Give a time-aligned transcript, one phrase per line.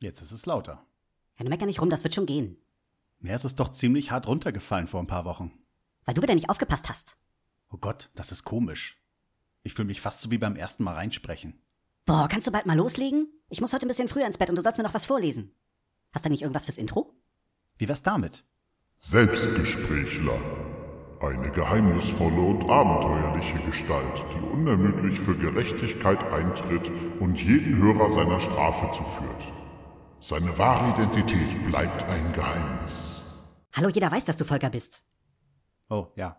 [0.00, 0.84] Jetzt ist es lauter.
[1.36, 2.56] Ja, du mecker nicht rum, das wird schon gehen.
[3.20, 5.52] Ja, es ist doch ziemlich hart runtergefallen vor ein paar Wochen.
[6.04, 7.16] Weil du wieder nicht aufgepasst hast.
[7.70, 8.96] Oh Gott, das ist komisch.
[9.62, 11.60] Ich fühle mich fast so wie beim ersten Mal reinsprechen.
[12.06, 13.28] Boah, kannst du bald mal loslegen?
[13.50, 15.52] Ich muss heute ein bisschen früher ins Bett und du sollst mir noch was vorlesen.
[16.12, 17.12] Hast du nicht irgendwas fürs Intro?
[17.76, 18.44] Wie wär's damit?
[19.00, 20.40] Selbstgesprächler.
[21.20, 28.90] Eine geheimnisvolle und abenteuerliche Gestalt, die unermüdlich für Gerechtigkeit eintritt und jeden Hörer seiner Strafe
[28.92, 29.52] zuführt.
[30.20, 33.22] Seine wahre Identität bleibt ein Geheimnis.
[33.72, 35.04] Hallo, jeder weiß, dass du Volker bist.
[35.88, 36.36] Oh, ja.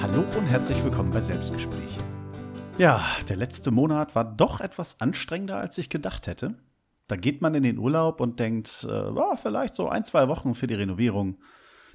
[0.00, 1.98] Hallo und herzlich willkommen bei Selbstgespräch.
[2.78, 6.54] Ja, der letzte Monat war doch etwas anstrengender, als ich gedacht hätte.
[7.12, 10.54] Da geht man in den Urlaub und denkt, äh, oh, vielleicht so ein, zwei Wochen
[10.54, 11.36] für die Renovierung.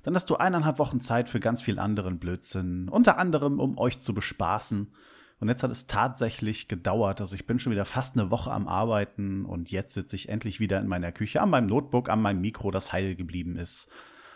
[0.04, 4.00] Dann hast du eineinhalb Wochen Zeit für ganz viel anderen Blödsinn, unter anderem um euch
[4.00, 4.94] zu bespaßen.
[5.40, 7.20] Und jetzt hat es tatsächlich gedauert.
[7.20, 10.60] Also ich bin schon wieder fast eine Woche am Arbeiten und jetzt sitze ich endlich
[10.60, 13.88] wieder in meiner Küche an meinem Notebook, an meinem Mikro, das heil geblieben ist,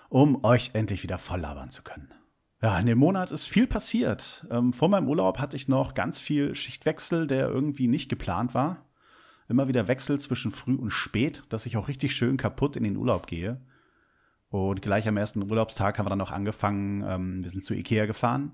[0.09, 2.11] um euch endlich wieder voll labern zu können.
[2.59, 4.47] Ja, in dem Monat ist viel passiert.
[4.49, 8.87] Ähm, vor meinem Urlaub hatte ich noch ganz viel Schichtwechsel, der irgendwie nicht geplant war.
[9.51, 12.97] Immer wieder Wechsel zwischen früh und spät, dass ich auch richtig schön kaputt in den
[12.97, 13.61] Urlaub gehe.
[14.49, 18.05] Und gleich am ersten Urlaubstag haben wir dann auch angefangen, ähm, wir sind zu Ikea
[18.05, 18.53] gefahren,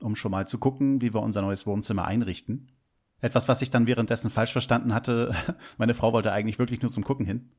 [0.00, 2.70] um schon mal zu gucken, wie wir unser neues Wohnzimmer einrichten.
[3.20, 5.34] Etwas, was ich dann währenddessen falsch verstanden hatte.
[5.78, 7.50] Meine Frau wollte eigentlich wirklich nur zum Gucken hin.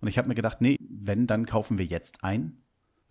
[0.00, 2.64] Und ich habe mir gedacht, nee, wenn, dann kaufen wir jetzt ein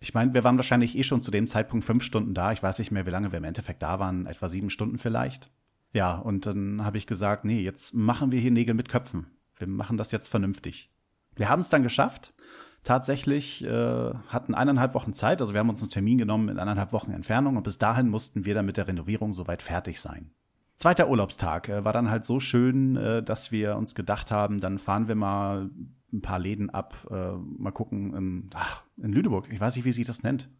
[0.04, 2.52] ich meine, wir waren wahrscheinlich eh schon zu dem Zeitpunkt fünf Stunden da.
[2.52, 4.26] Ich weiß nicht mehr, wie lange wir im Endeffekt da waren.
[4.26, 5.50] Etwa sieben Stunden vielleicht.
[5.94, 9.28] Ja, und dann habe ich gesagt, nee, jetzt machen wir hier Nägel mit Köpfen.
[9.56, 10.90] Wir machen das jetzt vernünftig.
[11.36, 12.34] Wir haben es dann geschafft.
[12.82, 16.92] Tatsächlich äh, hatten eineinhalb Wochen Zeit, also wir haben uns einen Termin genommen in eineinhalb
[16.92, 20.32] Wochen Entfernung und bis dahin mussten wir dann mit der Renovierung soweit fertig sein.
[20.76, 24.78] Zweiter Urlaubstag äh, war dann halt so schön, äh, dass wir uns gedacht haben, dann
[24.78, 25.70] fahren wir mal
[26.12, 29.92] ein paar Läden ab, äh, mal gucken, in, ach, in Lüneburg, ich weiß nicht, wie
[29.92, 30.50] sich das nennt.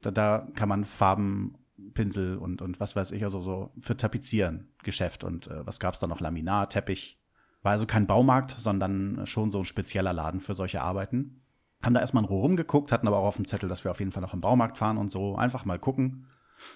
[0.00, 1.56] Da, da kann man Farben,
[1.94, 6.00] Pinsel und, und was weiß ich, also so für Tapezieren Geschäft und äh, was gab's
[6.00, 6.20] da noch?
[6.20, 7.18] Laminat, Teppich.
[7.62, 11.42] War also kein Baumarkt, sondern schon so ein spezieller Laden für solche Arbeiten.
[11.82, 13.98] Haben da erstmal ein Rohr rumgeguckt, hatten aber auch auf dem Zettel, dass wir auf
[13.98, 15.36] jeden Fall noch im Baumarkt fahren und so.
[15.36, 16.26] Einfach mal gucken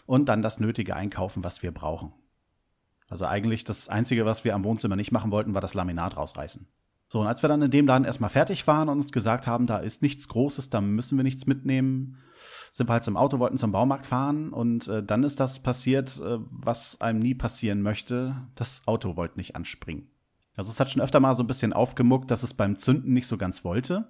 [0.07, 2.13] und dann das Nötige einkaufen, was wir brauchen.
[3.09, 6.67] Also eigentlich das Einzige, was wir am Wohnzimmer nicht machen wollten, war das Laminat rausreißen.
[7.13, 9.67] So, und als wir dann in dem Laden erstmal fertig waren und uns gesagt haben,
[9.67, 12.17] da ist nichts Großes, da müssen wir nichts mitnehmen,
[12.73, 16.19] sind wir halt zum Auto, wollten zum Baumarkt fahren und äh, dann ist das passiert,
[16.25, 18.37] äh, was einem nie passieren möchte.
[18.55, 20.09] Das Auto wollte nicht anspringen.
[20.57, 23.27] Also es hat schon öfter mal so ein bisschen aufgemuckt, dass es beim Zünden nicht
[23.27, 24.09] so ganz wollte.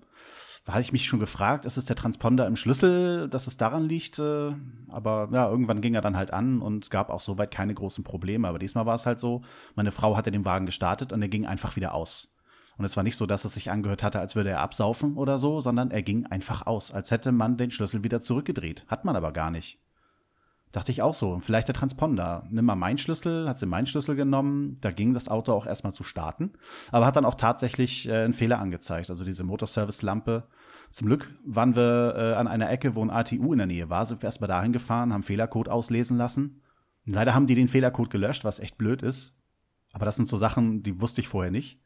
[0.64, 3.82] Da hatte ich mich schon gefragt, ist es der Transponder im Schlüssel, dass es daran
[3.82, 4.20] liegt?
[4.20, 4.52] Äh,
[4.90, 8.46] aber ja, irgendwann ging er dann halt an und gab auch soweit keine großen Probleme.
[8.46, 9.42] Aber diesmal war es halt so,
[9.74, 12.31] meine Frau hatte den Wagen gestartet und er ging einfach wieder aus.
[12.78, 15.38] Und es war nicht so, dass es sich angehört hatte, als würde er absaufen oder
[15.38, 18.84] so, sondern er ging einfach aus, als hätte man den Schlüssel wieder zurückgedreht.
[18.88, 19.78] Hat man aber gar nicht.
[20.72, 21.38] Dachte ich auch so.
[21.40, 22.46] Vielleicht der Transponder.
[22.50, 24.76] Nimm mal meinen Schlüssel, hat sie meinen Schlüssel genommen.
[24.80, 26.52] Da ging das Auto auch erstmal zu starten.
[26.90, 29.10] Aber hat dann auch tatsächlich äh, einen Fehler angezeigt.
[29.10, 30.48] Also diese Motorservice-Lampe.
[30.90, 34.06] Zum Glück waren wir äh, an einer Ecke, wo ein ATU in der Nähe war.
[34.06, 36.62] Sind wir erstmal dahin gefahren, haben Fehlercode auslesen lassen.
[37.04, 39.34] Leider haben die den Fehlercode gelöscht, was echt blöd ist.
[39.92, 41.81] Aber das sind so Sachen, die wusste ich vorher nicht.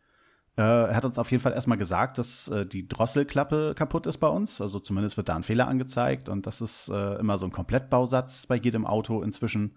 [0.56, 4.18] Äh, er hat uns auf jeden Fall erstmal gesagt, dass äh, die Drosselklappe kaputt ist
[4.18, 4.60] bei uns.
[4.60, 8.46] Also zumindest wird da ein Fehler angezeigt und das ist äh, immer so ein Komplettbausatz
[8.46, 9.76] bei jedem Auto inzwischen.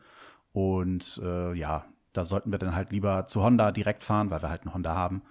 [0.51, 4.49] Und äh, ja, da sollten wir dann halt lieber zu Honda direkt fahren, weil wir
[4.49, 5.21] halt einen Honda haben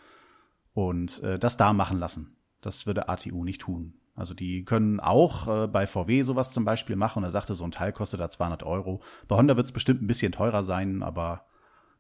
[0.75, 2.36] und äh, das da machen lassen.
[2.60, 3.94] Das würde ATU nicht tun.
[4.15, 7.19] Also die können auch äh, bei VW sowas zum Beispiel machen.
[7.19, 9.00] Und er sagte, so ein Teil kostet da 200 Euro.
[9.28, 11.47] Bei Honda wird es bestimmt ein bisschen teurer sein, aber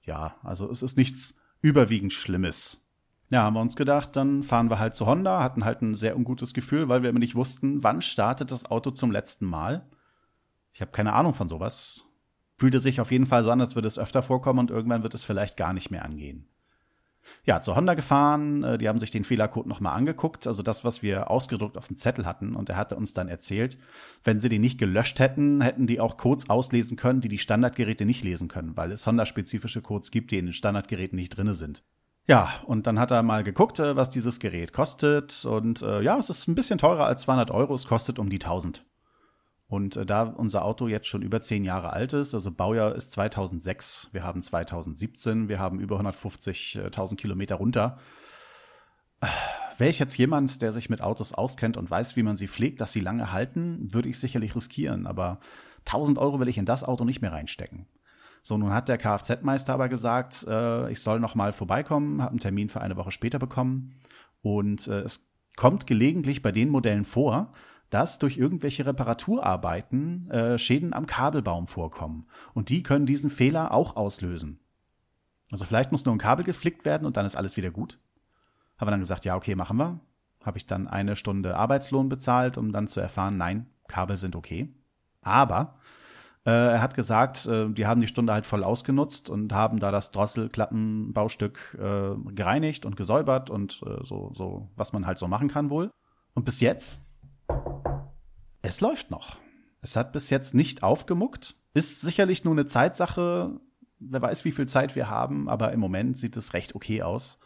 [0.02, 2.87] ja, also es ist nichts überwiegend Schlimmes.
[3.30, 6.16] Ja, haben wir uns gedacht, dann fahren wir halt zu Honda, hatten halt ein sehr
[6.16, 9.86] ungutes Gefühl, weil wir immer nicht wussten, wann startet das Auto zum letzten Mal.
[10.72, 12.04] Ich habe keine Ahnung von sowas.
[12.56, 15.14] Fühlte sich auf jeden Fall so an, als würde es öfter vorkommen und irgendwann wird
[15.14, 16.48] es vielleicht gar nicht mehr angehen.
[17.44, 21.02] Ja, zu Honda gefahren, äh, die haben sich den Fehlercode nochmal angeguckt, also das, was
[21.02, 23.78] wir ausgedruckt auf dem Zettel hatten, und er hatte uns dann erzählt,
[24.24, 28.06] wenn sie den nicht gelöscht hätten, hätten die auch Codes auslesen können, die die Standardgeräte
[28.06, 31.82] nicht lesen können, weil es Honda-spezifische Codes gibt, die in den Standardgeräten nicht drinne sind.
[32.28, 35.46] Ja, und dann hat er mal geguckt, äh, was dieses Gerät kostet.
[35.46, 37.74] Und äh, ja, es ist ein bisschen teurer als 200 Euro.
[37.74, 38.84] Es kostet um die 1000.
[39.66, 43.12] Und äh, da unser Auto jetzt schon über 10 Jahre alt ist, also Baujahr ist
[43.12, 47.98] 2006, wir haben 2017, wir haben über 150.000 Kilometer runter.
[49.78, 52.82] Wäre ich jetzt jemand, der sich mit Autos auskennt und weiß, wie man sie pflegt,
[52.82, 55.06] dass sie lange halten, würde ich sicherlich riskieren.
[55.06, 55.40] Aber
[55.86, 57.86] 1000 Euro will ich in das Auto nicht mehr reinstecken.
[58.48, 62.40] So, nun hat der Kfz-Meister aber gesagt, äh, ich soll noch mal vorbeikommen, habe einen
[62.40, 63.90] Termin für eine Woche später bekommen.
[64.40, 67.52] Und äh, es kommt gelegentlich bei den Modellen vor,
[67.90, 72.26] dass durch irgendwelche Reparaturarbeiten äh, Schäden am Kabelbaum vorkommen.
[72.54, 74.60] Und die können diesen Fehler auch auslösen.
[75.52, 77.98] Also vielleicht muss nur ein Kabel geflickt werden und dann ist alles wieder gut.
[78.78, 80.00] Haben wir dann gesagt, ja, okay, machen wir.
[80.42, 84.74] Habe ich dann eine Stunde Arbeitslohn bezahlt, um dann zu erfahren, nein, Kabel sind okay.
[85.20, 85.76] Aber
[86.50, 90.10] er hat gesagt, äh, die haben die Stunde halt voll ausgenutzt und haben da das
[90.10, 95.70] Drosselklappenbaustück äh, gereinigt und gesäubert und äh, so, so, was man halt so machen kann
[95.70, 95.90] wohl.
[96.34, 97.02] Und bis jetzt
[98.62, 99.38] es läuft noch.
[99.80, 101.56] Es hat bis jetzt nicht aufgemuckt.
[101.74, 103.60] Ist sicherlich nur eine Zeitsache.
[104.00, 107.38] Wer weiß, wie viel Zeit wir haben, aber im Moment sieht es recht okay aus.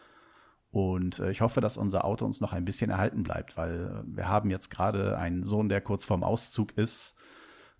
[0.70, 4.28] Und äh, ich hoffe, dass unser Auto uns noch ein bisschen erhalten bleibt, weil wir
[4.28, 7.14] haben jetzt gerade einen Sohn, der kurz vorm Auszug ist,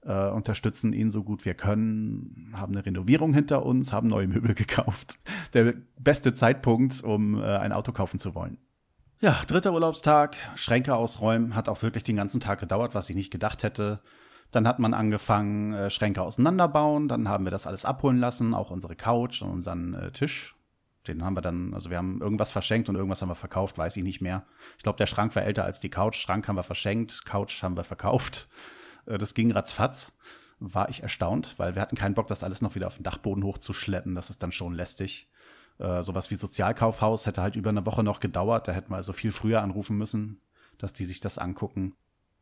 [0.05, 4.55] äh, unterstützen ihn so gut wir können, haben eine Renovierung hinter uns, haben neue Möbel
[4.55, 5.19] gekauft.
[5.55, 8.59] Der beste Zeitpunkt, um äh, ein Auto kaufen zu wollen.
[9.21, 13.31] Ja, dritter Urlaubstag, Schränke ausräumen, hat auch wirklich den ganzen Tag gedauert, was ich nicht
[13.31, 14.01] gedacht hätte.
[14.51, 18.71] Dann hat man angefangen, äh, Schränke auseinanderbauen, dann haben wir das alles abholen lassen, auch
[18.71, 20.57] unsere Couch und unseren äh, Tisch.
[21.07, 23.97] Den haben wir dann, also wir haben irgendwas verschenkt und irgendwas haben wir verkauft, weiß
[23.97, 24.45] ich nicht mehr.
[24.77, 26.17] Ich glaube, der Schrank war älter als die Couch.
[26.17, 28.49] Schrank haben wir verschenkt, Couch haben wir verkauft.
[29.07, 30.17] Äh, das ging ratzfatz.
[30.59, 33.43] War ich erstaunt, weil wir hatten keinen Bock, das alles noch wieder auf den Dachboden
[33.43, 34.15] hochzuschleppen.
[34.15, 35.29] Das ist dann schon lästig.
[35.79, 38.69] Äh, sowas wie Sozialkaufhaus hätte halt über eine Woche noch gedauert.
[38.69, 40.41] Da hätten wir also viel früher anrufen müssen,
[40.79, 41.95] dass die sich das angucken.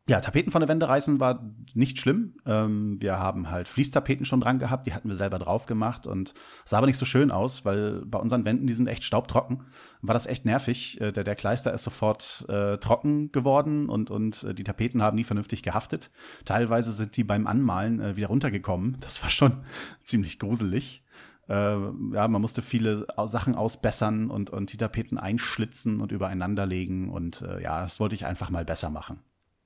[0.09, 2.33] Ja, Tapeten von der Wände reißen war nicht schlimm.
[2.45, 6.33] Ähm, wir haben halt Fließtapeten schon dran gehabt, die hatten wir selber drauf gemacht und
[6.65, 9.63] sah aber nicht so schön aus, weil bei unseren Wänden, die sind echt staubtrocken.
[10.01, 10.99] War das echt nervig.
[10.99, 15.15] Äh, der, der Kleister ist sofort äh, trocken geworden und, und äh, die Tapeten haben
[15.15, 16.09] nie vernünftig gehaftet.
[16.45, 18.97] Teilweise sind die beim Anmalen äh, wieder runtergekommen.
[19.01, 19.63] Das war schon
[20.03, 21.03] ziemlich gruselig.
[21.47, 27.11] Äh, ja, man musste viele Sachen ausbessern und, und die Tapeten einschlitzen und übereinander legen.
[27.11, 29.19] Und äh, ja, das wollte ich einfach mal besser machen.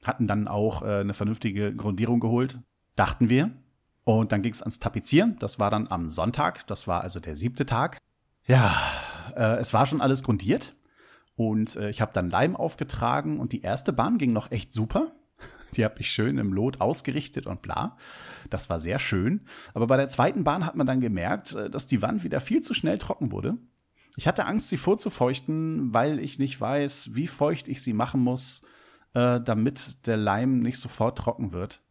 [0.06, 2.60] Hatten dann auch äh, eine vernünftige Grundierung geholt,
[2.96, 3.52] dachten wir.
[4.04, 5.36] Und dann ging es ans Tapezieren.
[5.40, 6.68] Das war dann am Sonntag.
[6.68, 7.98] Das war also der siebte Tag.
[8.46, 8.76] Ja,
[9.36, 10.76] äh, es war schon alles grundiert.
[11.36, 15.12] Und äh, ich habe dann Leim aufgetragen und die erste Bahn ging noch echt super.
[15.76, 17.98] Die habe ich schön im Lot ausgerichtet und bla.
[18.50, 19.42] Das war sehr schön.
[19.74, 22.62] Aber bei der zweiten Bahn hat man dann gemerkt, äh, dass die Wand wieder viel
[22.62, 23.58] zu schnell trocken wurde.
[24.18, 28.62] Ich hatte Angst, sie vorzufeuchten, weil ich nicht weiß, wie feucht ich sie machen muss,
[29.16, 31.82] äh, damit der Leim nicht sofort trocken wird.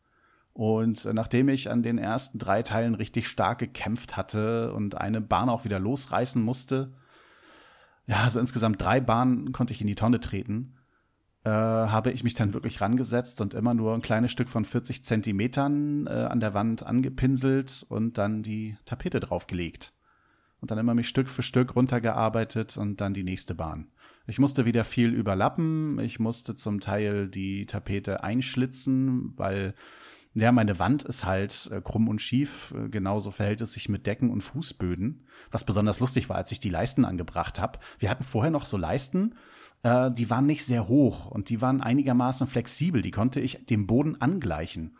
[0.53, 5.21] Und äh, nachdem ich an den ersten drei Teilen richtig stark gekämpft hatte und eine
[5.21, 6.93] Bahn auch wieder losreißen musste,
[8.07, 10.77] ja, also insgesamt drei Bahnen konnte ich in die Tonne treten,
[11.45, 15.03] äh, habe ich mich dann wirklich rangesetzt und immer nur ein kleines Stück von 40
[15.03, 19.93] Zentimetern äh, an der Wand angepinselt und dann die Tapete draufgelegt.
[20.61, 23.89] Und dann immer mich Stück für Stück runtergearbeitet und dann die nächste Bahn.
[24.27, 29.75] Ich musste wieder viel überlappen, ich musste zum Teil die Tapete einschlitzen, weil
[30.37, 32.75] ja, meine Wand ist halt äh, krumm und schief.
[32.77, 35.25] Äh, genauso verhält es sich mit Decken und Fußböden.
[35.53, 37.79] Was besonders lustig war, als ich die Leisten angebracht habe.
[38.01, 39.37] Wir hatten vorher noch so Leisten,
[39.85, 43.01] äh, die waren nicht sehr hoch und die waren einigermaßen flexibel.
[43.01, 44.97] Die konnte ich dem Boden angleichen.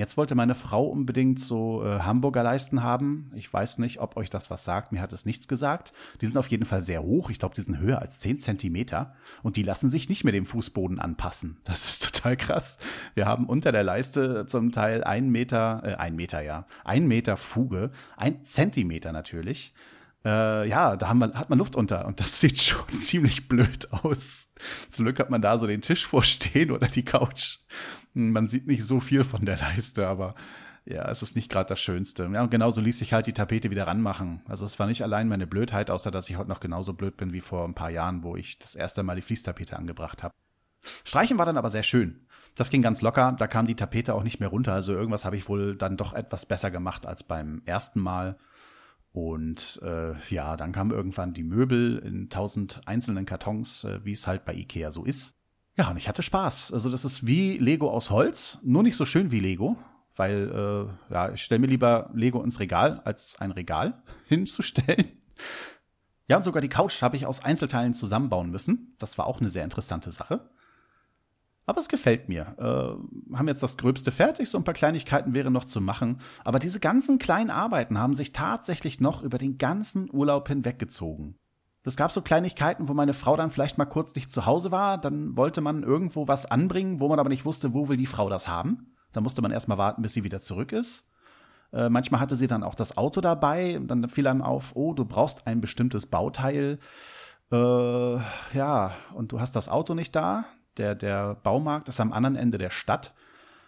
[0.00, 3.30] Jetzt wollte meine Frau unbedingt so äh, Hamburger Leisten haben.
[3.34, 4.92] Ich weiß nicht, ob euch das was sagt.
[4.92, 5.92] Mir hat es nichts gesagt.
[6.22, 7.28] Die sind auf jeden Fall sehr hoch.
[7.28, 9.12] Ich glaube, die sind höher als 10 Zentimeter.
[9.42, 11.58] Und die lassen sich nicht mehr dem Fußboden anpassen.
[11.64, 12.78] Das ist total krass.
[13.12, 17.36] Wir haben unter der Leiste zum Teil ein Meter, äh, ein Meter, ja, ein Meter
[17.36, 19.74] Fuge, ein Zentimeter natürlich
[20.24, 23.88] äh, ja, da haben wir, hat man Luft unter und das sieht schon ziemlich blöd
[23.92, 24.48] aus.
[24.88, 27.58] Zum Glück hat man da so den Tisch vorstehen oder die Couch.
[28.12, 30.34] Man sieht nicht so viel von der Leiste, aber
[30.84, 32.28] ja, es ist nicht gerade das Schönste.
[32.32, 34.42] Ja, und genauso ließ sich halt die Tapete wieder ranmachen.
[34.48, 37.32] Also es war nicht allein meine Blödheit, außer dass ich heute noch genauso blöd bin
[37.32, 40.34] wie vor ein paar Jahren, wo ich das erste Mal die Fließtapete angebracht habe.
[41.04, 42.26] Streichen war dann aber sehr schön.
[42.54, 45.36] Das ging ganz locker, da kam die Tapete auch nicht mehr runter, also irgendwas habe
[45.36, 48.38] ich wohl dann doch etwas besser gemacht als beim ersten Mal.
[49.12, 54.26] Und äh, ja, dann kamen irgendwann die Möbel in tausend einzelnen Kartons, äh, wie es
[54.26, 55.34] halt bei Ikea so ist.
[55.76, 56.72] Ja, und ich hatte Spaß.
[56.72, 59.76] Also das ist wie Lego aus Holz, nur nicht so schön wie Lego,
[60.14, 60.50] weil
[61.10, 65.10] äh, ja, ich stelle mir lieber Lego ins Regal, als ein Regal hinzustellen.
[66.28, 68.94] Ja, und sogar die Couch habe ich aus Einzelteilen zusammenbauen müssen.
[68.98, 70.48] Das war auch eine sehr interessante Sache.
[71.70, 72.56] Aber es gefällt mir.
[72.58, 76.20] Äh, haben jetzt das Gröbste fertig, so ein paar Kleinigkeiten wären noch zu machen.
[76.44, 81.36] Aber diese ganzen kleinen Arbeiten haben sich tatsächlich noch über den ganzen Urlaub hinweggezogen.
[81.84, 84.98] Es gab so Kleinigkeiten, wo meine Frau dann vielleicht mal kurz nicht zu Hause war.
[84.98, 88.28] Dann wollte man irgendwo was anbringen, wo man aber nicht wusste, wo will die Frau
[88.28, 88.96] das haben.
[89.12, 91.06] Da musste man erstmal warten, bis sie wieder zurück ist.
[91.72, 93.78] Äh, manchmal hatte sie dann auch das Auto dabei.
[93.78, 96.80] Und dann fiel einem auf, oh, du brauchst ein bestimmtes Bauteil.
[97.52, 98.16] Äh,
[98.54, 100.46] ja, und du hast das Auto nicht da.
[100.80, 103.12] Der, der Baumarkt ist am anderen Ende der Stadt.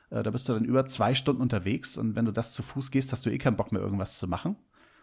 [0.08, 1.98] Äh, da bist du dann über zwei Stunden unterwegs.
[1.98, 4.26] Und wenn du das zu Fuß gehst, hast du eh keinen Bock mehr, irgendwas zu
[4.26, 4.56] machen.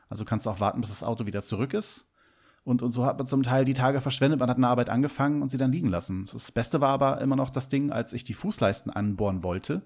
[0.09, 2.07] Also kannst du auch warten, bis das Auto wieder zurück ist.
[2.63, 5.41] Und, und so hat man zum Teil die Tage verschwendet, man hat eine Arbeit angefangen
[5.41, 6.27] und sie dann liegen lassen.
[6.31, 9.83] Das Beste war aber immer noch das Ding, als ich die Fußleisten anbohren wollte,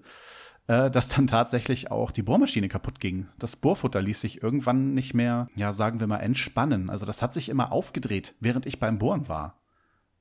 [0.66, 3.28] äh, dass dann tatsächlich auch die Bohrmaschine kaputt ging.
[3.38, 6.88] Das Bohrfutter ließ sich irgendwann nicht mehr, ja, sagen wir mal, entspannen.
[6.90, 9.63] Also das hat sich immer aufgedreht, während ich beim Bohren war.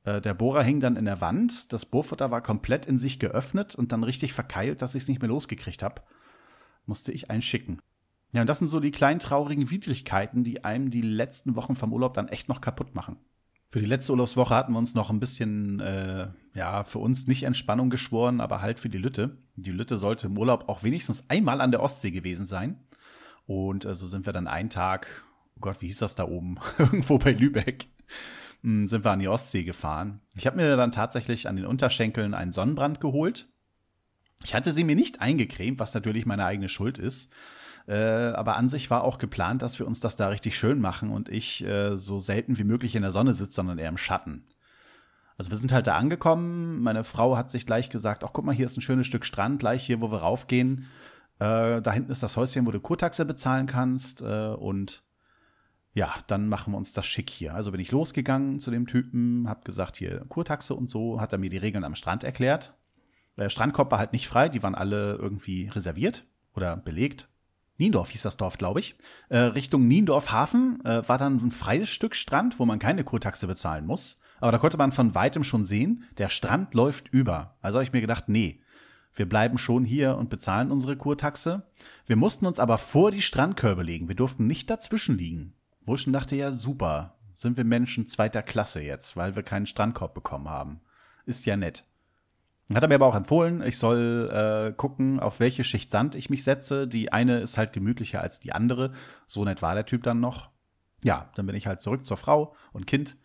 [0.04, 3.76] Äh, der Bohrer hing dann in der Wand, das Bohrfutter war komplett in sich geöffnet
[3.76, 6.02] und dann richtig verkeilt, dass ich es nicht mehr losgekriegt habe.
[6.86, 7.82] Musste ich einschicken.
[8.32, 11.94] Ja, und das sind so die kleinen traurigen Widrigkeiten, die einem die letzten Wochen vom
[11.94, 13.18] Urlaub dann echt noch kaputt machen.
[13.70, 17.44] Für die letzte Urlaubswoche hatten wir uns noch ein bisschen, äh, ja, für uns nicht
[17.44, 19.38] Entspannung geschworen, aber halt für die Lütte.
[19.56, 22.80] Die Lütte sollte im Urlaub auch wenigstens einmal an der Ostsee gewesen sein.
[23.46, 25.08] Und äh, so sind wir dann einen Tag,
[25.56, 26.58] oh Gott, wie hieß das da oben?
[26.78, 27.88] Irgendwo bei Lübeck.
[28.64, 30.22] Hm, sind wir an die Ostsee gefahren.
[30.36, 33.48] Ich habe mir dann tatsächlich an den Unterschenkeln einen Sonnenbrand geholt.
[34.44, 37.30] Ich hatte sie mir nicht eingecremt, was natürlich meine eigene Schuld ist.
[37.88, 41.12] Äh, aber an sich war auch geplant, dass wir uns das da richtig schön machen
[41.12, 44.46] und ich äh, so selten wie möglich in der Sonne sitze, sondern eher im Schatten.
[45.38, 46.82] Also wir sind halt da angekommen.
[46.82, 49.60] Meine Frau hat sich gleich gesagt, ach guck mal, hier ist ein schönes Stück Strand,
[49.60, 50.88] gleich hier, wo wir raufgehen.
[51.40, 54.22] Äh, da hinten ist das Häuschen, wo du Kurtaxe bezahlen kannst.
[54.22, 55.04] Äh, und
[55.94, 57.54] ja, dann machen wir uns das schick hier.
[57.54, 61.40] Also bin ich losgegangen zu dem Typen, hab gesagt, hier Kurtaxe und so, hat er
[61.40, 62.74] mir die Regeln am Strand erklärt.
[63.38, 67.30] Der Strandkorb war halt nicht frei, die waren alle irgendwie reserviert oder belegt.
[67.78, 68.96] Niendorf hieß das Dorf, glaube ich.
[69.30, 73.48] Äh, Richtung Niendorf Hafen äh, war dann ein freies Stück Strand, wo man keine Kurtaxe
[73.48, 74.20] bezahlen muss.
[74.40, 77.58] Aber da konnte man von weitem schon sehen, der Strand läuft über.
[77.62, 78.62] Also habe ich mir gedacht, nee,
[79.14, 81.64] wir bleiben schon hier und bezahlen unsere Kurtaxe.
[82.06, 84.08] Wir mussten uns aber vor die Strandkörbe legen.
[84.08, 85.54] Wir durften nicht dazwischen liegen.
[85.96, 90.50] Schon dachte, ja super, sind wir Menschen zweiter Klasse jetzt, weil wir keinen Strandkorb bekommen
[90.50, 90.82] haben.
[91.26, 91.84] Ist ja nett.
[92.74, 96.30] Hat er mir aber auch empfohlen, ich soll äh, gucken, auf welche Schicht Sand ich
[96.30, 96.88] mich setze.
[96.88, 98.94] Die eine ist halt gemütlicher als die andere.
[99.28, 100.50] So nett war der Typ dann noch.
[101.04, 103.18] Ja, dann bin ich halt zurück zur Frau und Kind.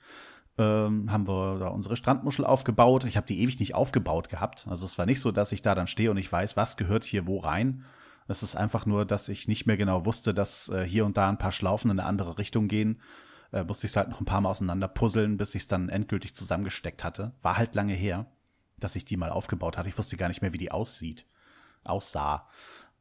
[0.59, 3.05] Ähm, haben wir da unsere Strandmuschel aufgebaut.
[3.05, 4.67] Ich habe die ewig nicht aufgebaut gehabt.
[4.69, 7.05] Also es war nicht so, dass ich da dann stehe und ich weiß, was gehört
[7.05, 7.85] hier wo rein.
[8.28, 11.28] Es ist einfach nur, dass ich nicht mehr genau wusste, dass äh, hier und da
[11.28, 13.00] ein paar Schlaufen in eine andere Richtung gehen.
[13.52, 15.88] Äh, musste ich es halt noch ein paar Mal auseinander puzzeln, bis ich es dann
[15.88, 17.32] endgültig zusammengesteckt hatte.
[17.42, 18.26] War halt lange her
[18.80, 19.88] dass ich die mal aufgebaut hatte.
[19.88, 21.26] Ich wusste gar nicht mehr, wie die aussieht,
[21.85, 22.49] aussah.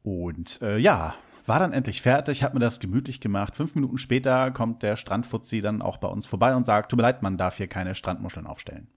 [0.02, 1.14] Und äh, ja,
[1.46, 3.56] war dann endlich fertig, hab mir das gemütlich gemacht.
[3.56, 7.02] Fünf Minuten später kommt der Strandfuzzi dann auch bei uns vorbei und sagt, tut mir
[7.02, 8.88] leid, man darf hier keine Strandmuscheln aufstellen.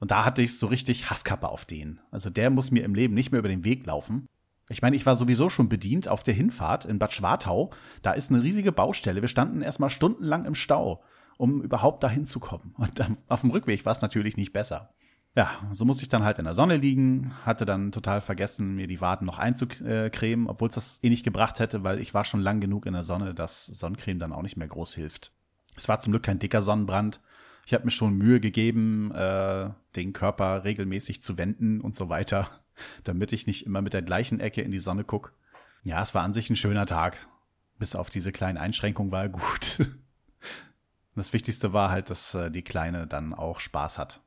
[0.00, 2.00] Und da hatte ich so richtig Hasskappe auf den.
[2.12, 4.26] Also der muss mir im Leben nicht mehr über den Weg laufen.
[4.68, 7.70] Ich meine, ich war sowieso schon bedient auf der Hinfahrt in Bad Schwartau.
[8.02, 9.20] Da ist eine riesige Baustelle.
[9.20, 11.02] Wir standen erstmal stundenlang im Stau,
[11.36, 12.74] um überhaupt dahin zu kommen.
[12.76, 14.90] Und auf dem Rückweg war es natürlich nicht besser
[15.38, 18.88] ja, so musste ich dann halt in der Sonne liegen, hatte dann total vergessen, mir
[18.88, 22.40] die Waden noch einzucremen, obwohl es das eh nicht gebracht hätte, weil ich war schon
[22.40, 25.32] lang genug in der Sonne, dass Sonnencreme dann auch nicht mehr groß hilft.
[25.76, 27.20] Es war zum Glück kein dicker Sonnenbrand.
[27.66, 32.48] Ich habe mir schon Mühe gegeben, äh, den Körper regelmäßig zu wenden und so weiter,
[33.04, 35.32] damit ich nicht immer mit der gleichen Ecke in die Sonne guck.
[35.82, 37.26] Ja, es war an sich ein schöner Tag.
[37.78, 39.78] Bis auf diese kleinen Einschränkungen war er gut.
[41.14, 44.20] das Wichtigste war halt, dass äh, die Kleine dann auch Spaß hat.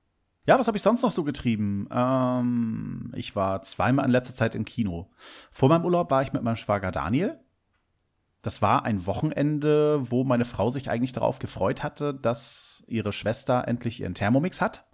[0.47, 1.87] Ja, was habe ich sonst noch so getrieben?
[1.91, 5.11] Ähm, ich war zweimal in letzter Zeit im Kino.
[5.51, 7.39] Vor meinem Urlaub war ich mit meinem Schwager Daniel.
[8.41, 13.67] Das war ein Wochenende, wo meine Frau sich eigentlich darauf gefreut hatte, dass ihre Schwester
[13.67, 14.87] endlich ihren Thermomix hat.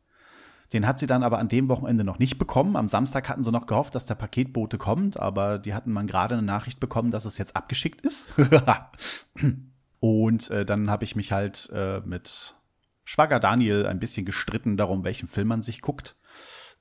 [0.74, 2.76] Den hat sie dann aber an dem Wochenende noch nicht bekommen.
[2.76, 6.36] Am Samstag hatten sie noch gehofft, dass der Paketbote kommt, aber die hatten man gerade
[6.36, 8.30] eine Nachricht bekommen, dass es jetzt abgeschickt ist.
[10.00, 12.56] Und äh, dann habe ich mich halt äh, mit
[13.04, 16.18] Schwager Daniel ein bisschen gestritten darum, welchen Film man sich guckt.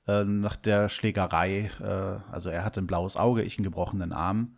[0.07, 4.57] Äh, nach der Schlägerei, äh, also er hatte ein blaues Auge, ich einen gebrochenen Arm,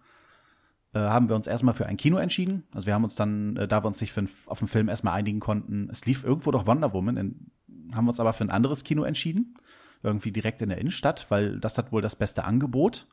[0.93, 2.63] äh, haben wir uns erstmal für ein Kino entschieden.
[2.73, 5.13] Also wir haben uns dann, äh, da wir uns nicht für, auf den Film erstmal
[5.13, 7.51] einigen konnten, es lief irgendwo doch Wonder Woman, in,
[7.93, 9.53] haben wir uns aber für ein anderes Kino entschieden.
[10.01, 13.07] Irgendwie direkt in der Innenstadt, weil das hat wohl das beste Angebot.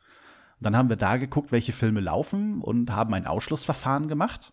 [0.59, 4.53] Und dann haben wir da geguckt, welche Filme laufen und haben ein Ausschlussverfahren gemacht.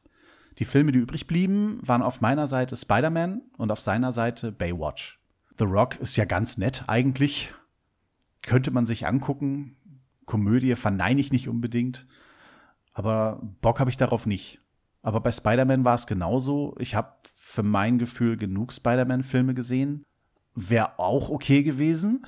[0.59, 5.19] Die Filme, die übrig blieben, waren auf meiner Seite Spider-Man und auf seiner Seite Baywatch.
[5.57, 7.53] The Rock ist ja ganz nett eigentlich.
[8.41, 9.77] Könnte man sich angucken.
[10.25, 12.07] Komödie verneine ich nicht unbedingt.
[12.93, 14.59] Aber Bock habe ich darauf nicht.
[15.01, 16.75] Aber bei Spider-Man war es genauso.
[16.79, 20.03] Ich habe für mein Gefühl genug Spider-Man-Filme gesehen.
[20.55, 22.25] Wäre auch okay gewesen,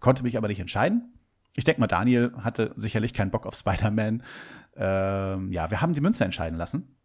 [0.00, 1.12] konnte mich aber nicht entscheiden.
[1.54, 4.22] Ich denke mal, Daniel hatte sicherlich keinen Bock auf Spider-Man.
[4.76, 6.96] Ähm, ja, wir haben die Münze entscheiden lassen.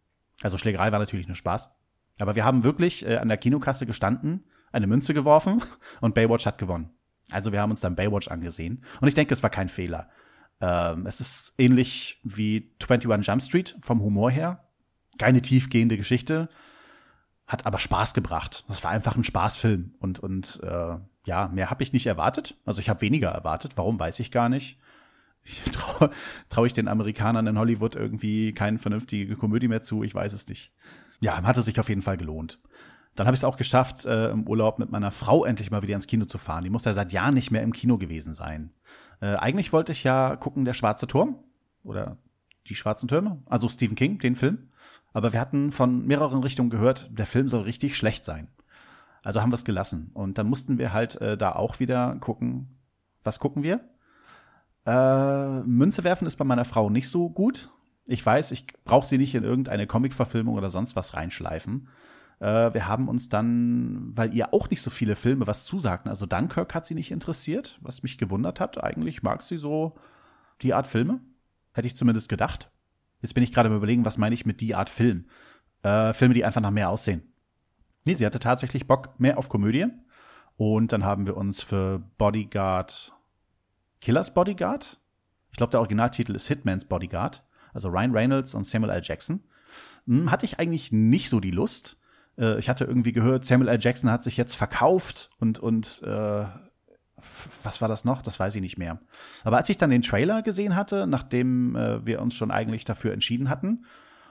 [0.42, 1.70] Also Schlägerei war natürlich nur Spaß.
[2.18, 5.62] Aber wir haben wirklich äh, an der Kinokasse gestanden, eine Münze geworfen
[6.00, 6.90] und Baywatch hat gewonnen.
[7.30, 8.84] Also wir haben uns dann Baywatch angesehen.
[9.00, 10.10] Und ich denke, es war kein Fehler.
[10.60, 14.68] Ähm, es ist ähnlich wie 21 Jump Street vom Humor her.
[15.18, 16.48] Keine tiefgehende Geschichte,
[17.52, 18.64] hat aber Spaß gebracht.
[18.66, 19.94] Das war einfach ein Spaßfilm.
[20.00, 22.56] Und, und äh, ja, mehr habe ich nicht erwartet.
[22.64, 23.76] Also ich habe weniger erwartet.
[23.76, 24.78] Warum, weiß ich gar nicht.
[25.44, 26.10] Ich traue
[26.48, 30.02] trau ich den Amerikanern in Hollywood irgendwie keine vernünftige Komödie mehr zu.
[30.02, 30.72] Ich weiß es nicht.
[31.20, 32.58] Ja, hat es sich auf jeden Fall gelohnt.
[33.14, 35.94] Dann habe ich es auch geschafft, äh, im Urlaub mit meiner Frau endlich mal wieder
[35.94, 36.64] ins Kino zu fahren.
[36.64, 38.72] Die muss ja seit Jahren nicht mehr im Kino gewesen sein.
[39.20, 41.36] Äh, eigentlich wollte ich ja gucken, der Schwarze Turm
[41.84, 42.16] oder
[42.68, 44.70] die Schwarzen Türme, also Stephen King, den Film.
[45.12, 48.48] Aber wir hatten von mehreren Richtungen gehört, der Film soll richtig schlecht sein.
[49.24, 50.10] Also haben wir es gelassen.
[50.14, 52.78] Und dann mussten wir halt äh, da auch wieder gucken,
[53.22, 53.80] was gucken wir?
[54.84, 57.70] Äh, Münze werfen ist bei meiner Frau nicht so gut.
[58.08, 61.88] Ich weiß, ich brauche sie nicht in irgendeine Comic-Verfilmung oder sonst was reinschleifen.
[62.40, 66.26] Äh, wir haben uns dann, weil ihr auch nicht so viele Filme was zusagten, also
[66.26, 68.82] Dunkirk hat sie nicht interessiert, was mich gewundert hat.
[68.82, 69.94] Eigentlich mag sie so
[70.62, 71.20] die Art Filme.
[71.72, 72.71] Hätte ich zumindest gedacht.
[73.22, 75.26] Jetzt bin ich gerade im Überlegen, was meine ich mit die Art Film?
[75.82, 77.32] Äh, Filme, die einfach nach mehr aussehen.
[78.04, 79.86] Nee, sie hatte tatsächlich Bock mehr auf Komödie.
[80.56, 83.12] Und dann haben wir uns für Bodyguard,
[84.00, 85.00] Killers Bodyguard?
[85.50, 87.44] Ich glaube, der Originaltitel ist Hitman's Bodyguard.
[87.72, 89.00] Also Ryan Reynolds und Samuel L.
[89.02, 89.44] Jackson.
[90.06, 91.96] Hm, hatte ich eigentlich nicht so die Lust.
[92.36, 93.78] Äh, ich hatte irgendwie gehört, Samuel L.
[93.80, 96.44] Jackson hat sich jetzt verkauft und, und äh,
[97.62, 98.22] was war das noch?
[98.22, 99.00] Das weiß ich nicht mehr.
[99.44, 103.12] Aber als ich dann den Trailer gesehen hatte, nachdem äh, wir uns schon eigentlich dafür
[103.12, 103.84] entschieden hatten,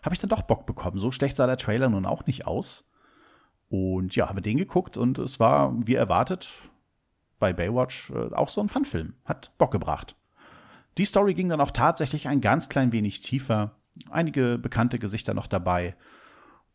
[0.04, 0.98] habe ich dann doch Bock bekommen.
[0.98, 2.86] So schlecht sah der Trailer nun auch nicht aus.
[3.70, 6.52] Und ja, haben wir den geguckt und es war, wie erwartet,
[7.40, 9.14] bei Baywatch äh, auch so ein Funfilm.
[9.26, 10.16] Hat Bock gebracht.
[10.98, 13.78] Die Story ging dann auch tatsächlich ein ganz klein wenig tiefer.
[14.10, 15.96] Einige bekannte Gesichter noch dabei.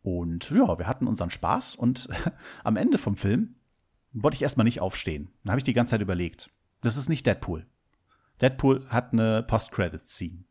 [0.03, 2.09] Und ja, wir hatten unseren Spaß und
[2.65, 3.57] am Ende vom Film
[4.23, 5.31] wollte ich erstmal nicht aufstehen.
[5.43, 6.51] Dann habe ich die ganze Zeit überlegt.
[6.81, 7.67] Das ist nicht Deadpool.
[8.41, 10.45] Deadpool hat eine Post-Credits-Scene.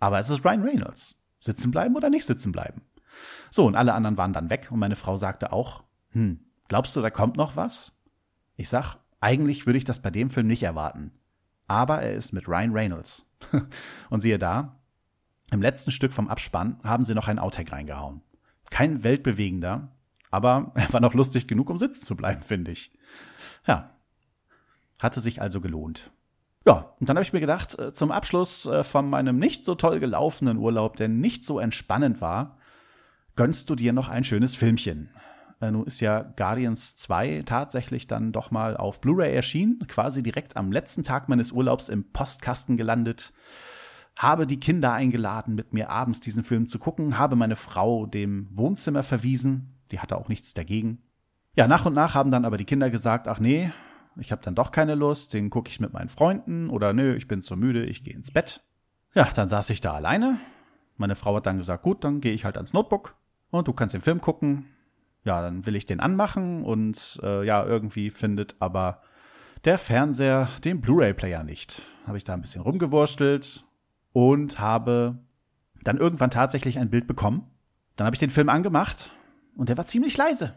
[0.00, 1.16] Aber es ist Ryan Reynolds.
[1.38, 2.82] Sitzen bleiben oder nicht sitzen bleiben?
[3.50, 7.00] So, und alle anderen waren dann weg und meine Frau sagte auch, hm, glaubst du,
[7.00, 7.92] da kommt noch was?
[8.56, 11.12] Ich sag, eigentlich würde ich das bei dem Film nicht erwarten.
[11.66, 13.26] Aber er ist mit Ryan Reynolds.
[14.10, 14.80] und siehe da,
[15.50, 18.22] im letzten Stück vom Abspann haben sie noch ein Outtake reingehauen.
[18.70, 19.95] Kein weltbewegender,
[20.30, 22.92] aber er war noch lustig genug, um sitzen zu bleiben, finde ich.
[23.66, 23.90] Ja.
[25.00, 26.10] Hatte sich also gelohnt.
[26.64, 29.74] Ja, und dann habe ich mir gedacht, äh, zum Abschluss äh, von meinem nicht so
[29.74, 32.58] toll gelaufenen Urlaub, der nicht so entspannend war,
[33.36, 35.10] gönnst du dir noch ein schönes Filmchen.
[35.60, 40.56] Äh, nun ist ja Guardians 2 tatsächlich dann doch mal auf Blu-ray erschienen, quasi direkt
[40.56, 43.32] am letzten Tag meines Urlaubs im Postkasten gelandet
[44.16, 48.48] habe die Kinder eingeladen, mit mir abends diesen Film zu gucken, habe meine Frau dem
[48.50, 51.02] Wohnzimmer verwiesen, die hatte auch nichts dagegen.
[51.54, 53.70] Ja, nach und nach haben dann aber die Kinder gesagt, ach nee,
[54.16, 57.28] ich habe dann doch keine Lust, den gucke ich mit meinen Freunden oder nö, ich
[57.28, 58.62] bin zu müde, ich gehe ins Bett.
[59.14, 60.38] Ja, dann saß ich da alleine.
[60.96, 63.16] Meine Frau hat dann gesagt, gut, dann gehe ich halt ans Notebook
[63.50, 64.66] und du kannst den Film gucken.
[65.24, 69.02] Ja, dann will ich den anmachen und äh, ja, irgendwie findet aber
[69.64, 71.82] der Fernseher den Blu-ray-Player nicht.
[72.06, 73.66] Habe ich da ein bisschen rumgewurstelt,
[74.16, 75.18] und habe
[75.82, 77.50] dann irgendwann tatsächlich ein Bild bekommen.
[77.96, 79.10] Dann habe ich den Film angemacht
[79.56, 80.54] und der war ziemlich leise,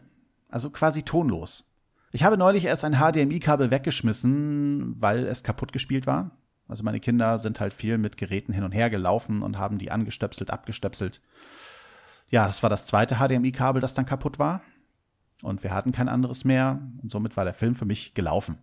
[0.49, 1.65] also quasi tonlos.
[2.11, 6.31] Ich habe neulich erst ein HDMI-Kabel weggeschmissen, weil es kaputt gespielt war.
[6.67, 9.91] Also meine Kinder sind halt viel mit Geräten hin und her gelaufen und haben die
[9.91, 11.21] angestöpselt, abgestöpselt.
[12.29, 14.61] Ja, das war das zweite HDMI-Kabel, das dann kaputt war.
[15.41, 16.81] Und wir hatten kein anderes mehr.
[17.01, 18.57] Und somit war der Film für mich gelaufen.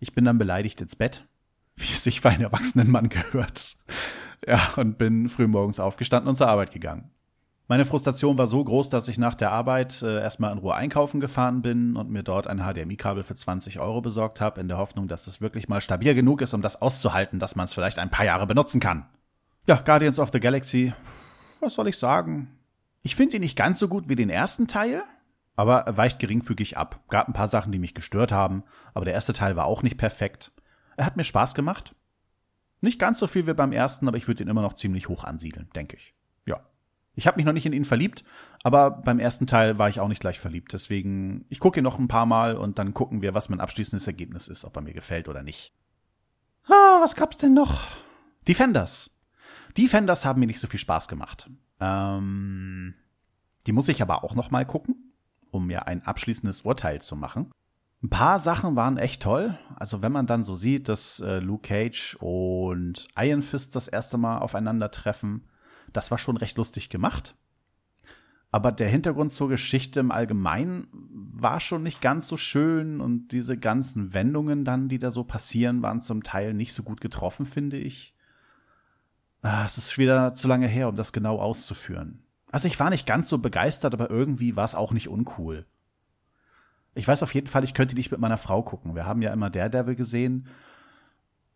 [0.00, 1.26] Ich bin dann beleidigt ins Bett
[1.76, 3.76] wie es sich für einen erwachsenen Mann gehört.
[4.46, 7.10] Ja, und bin frühmorgens aufgestanden und zur Arbeit gegangen.
[7.66, 11.18] Meine Frustration war so groß, dass ich nach der Arbeit äh, erstmal in Ruhe einkaufen
[11.18, 15.08] gefahren bin und mir dort ein HDMI-Kabel für 20 Euro besorgt habe, in der Hoffnung,
[15.08, 18.10] dass es wirklich mal stabil genug ist, um das auszuhalten, dass man es vielleicht ein
[18.10, 19.06] paar Jahre benutzen kann.
[19.66, 20.92] Ja, Guardians of the Galaxy,
[21.60, 22.50] was soll ich sagen?
[23.00, 25.02] Ich finde ihn nicht ganz so gut wie den ersten Teil,
[25.56, 27.00] aber er weicht geringfügig ab.
[27.08, 29.96] Gab ein paar Sachen, die mich gestört haben, aber der erste Teil war auch nicht
[29.96, 30.52] perfekt.
[30.98, 31.94] Er hat mir Spaß gemacht.
[32.82, 35.24] Nicht ganz so viel wie beim ersten, aber ich würde ihn immer noch ziemlich hoch
[35.24, 36.14] ansiedeln, denke ich.
[37.16, 38.24] Ich habe mich noch nicht in ihn verliebt,
[38.62, 40.72] aber beim ersten Teil war ich auch nicht gleich verliebt.
[40.72, 44.06] Deswegen, ich gucke ihn noch ein paar Mal und dann gucken wir, was mein abschließendes
[44.06, 45.72] Ergebnis ist, ob er mir gefällt oder nicht.
[46.66, 47.82] Ah, was gab's denn noch?
[48.48, 49.10] Defenders.
[49.76, 51.50] Defenders haben mir nicht so viel Spaß gemacht.
[51.80, 52.94] Ähm,
[53.66, 55.12] die muss ich aber auch noch mal gucken,
[55.50, 57.50] um mir ein abschließendes Urteil zu machen.
[58.02, 59.58] Ein paar Sachen waren echt toll.
[59.76, 64.18] Also wenn man dann so sieht, dass äh, Luke Cage und Iron Fist das erste
[64.18, 65.48] Mal aufeinandertreffen,
[65.92, 67.36] das war schon recht lustig gemacht.
[68.50, 73.58] Aber der Hintergrund zur Geschichte im Allgemeinen war schon nicht ganz so schön und diese
[73.58, 77.78] ganzen Wendungen dann, die da so passieren, waren zum Teil nicht so gut getroffen, finde
[77.78, 78.14] ich.
[79.42, 82.22] Ah, es ist wieder zu lange her, um das genau auszuführen.
[82.52, 85.66] Also ich war nicht ganz so begeistert, aber irgendwie war es auch nicht uncool.
[86.94, 88.94] Ich weiß auf jeden Fall, ich könnte nicht mit meiner Frau gucken.
[88.94, 90.46] Wir haben ja immer Daredevil gesehen,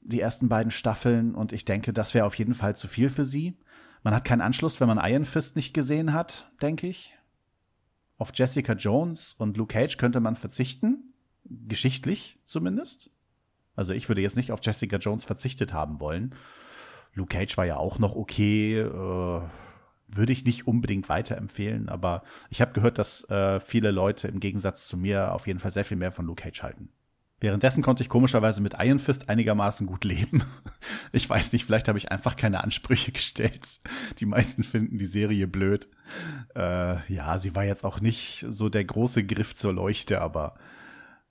[0.01, 3.25] die ersten beiden Staffeln, und ich denke, das wäre auf jeden Fall zu viel für
[3.25, 3.57] sie.
[4.03, 7.17] Man hat keinen Anschluss, wenn man Iron Fist nicht gesehen hat, denke ich.
[8.17, 13.11] Auf Jessica Jones und Luke Cage könnte man verzichten, geschichtlich zumindest.
[13.77, 16.35] Also ich würde jetzt nicht auf Jessica Jones verzichtet haben wollen.
[17.15, 18.81] Luke Cage war ja auch noch okay.
[18.81, 19.41] Äh,
[20.09, 24.89] würde ich nicht unbedingt weiterempfehlen, aber ich habe gehört, dass äh, viele Leute im Gegensatz
[24.89, 26.89] zu mir auf jeden Fall sehr viel mehr von Luke Cage halten.
[27.41, 30.43] Währenddessen konnte ich komischerweise mit Iron Fist einigermaßen gut leben.
[31.11, 33.67] Ich weiß nicht, vielleicht habe ich einfach keine Ansprüche gestellt.
[34.19, 35.89] Die meisten finden die Serie blöd.
[36.55, 40.55] Äh, ja, sie war jetzt auch nicht so der große Griff zur Leuchte, aber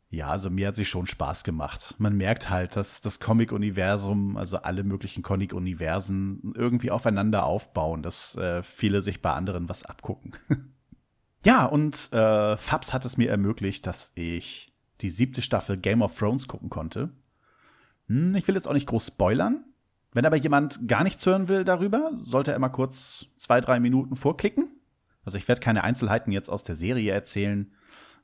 [0.10, 1.96] ja, also mir hat sie schon Spaß gemacht.
[1.98, 8.64] Man merkt halt, dass das Comic-Universum, also alle möglichen Comic-Universen irgendwie aufeinander aufbauen, dass äh,
[8.64, 10.34] viele sich bei anderen was abgucken.
[11.46, 16.18] ja, und äh, Fabs hat es mir ermöglicht, dass ich die siebte Staffel Game of
[16.18, 17.12] Thrones gucken konnte.
[18.08, 19.64] Hm, ich will jetzt auch nicht groß spoilern.
[20.14, 24.16] Wenn aber jemand gar nichts hören will darüber, sollte er mal kurz zwei, drei Minuten
[24.16, 24.70] vorklicken.
[25.24, 27.72] Also ich werde keine Einzelheiten jetzt aus der Serie erzählen.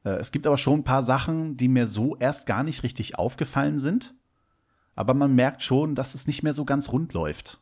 [0.03, 3.19] Äh, es gibt aber schon ein paar Sachen, die mir so erst gar nicht richtig
[3.19, 4.15] aufgefallen sind.
[4.95, 7.59] Aber man merkt schon, dass es nicht mehr so ganz rund läuft.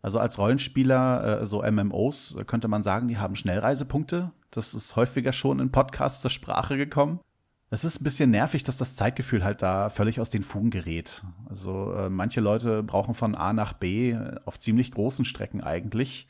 [0.00, 4.32] Also als Rollenspieler, äh, so MMOs, könnte man sagen, die haben Schnellreisepunkte.
[4.50, 7.20] Das ist häufiger schon in Podcasts zur Sprache gekommen.
[7.70, 11.22] Es ist ein bisschen nervig, dass das Zeitgefühl halt da völlig aus den Fugen gerät.
[11.48, 16.28] Also äh, manche Leute brauchen von A nach B auf ziemlich großen Strecken eigentlich.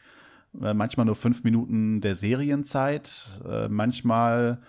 [0.61, 3.41] Äh, manchmal nur fünf Minuten der Serienzeit.
[3.49, 4.61] Äh, manchmal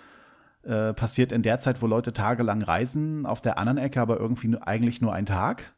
[0.63, 4.49] äh, passiert in der Zeit, wo Leute tagelang reisen, auf der anderen Ecke aber irgendwie
[4.49, 5.73] nur, eigentlich nur ein Tag.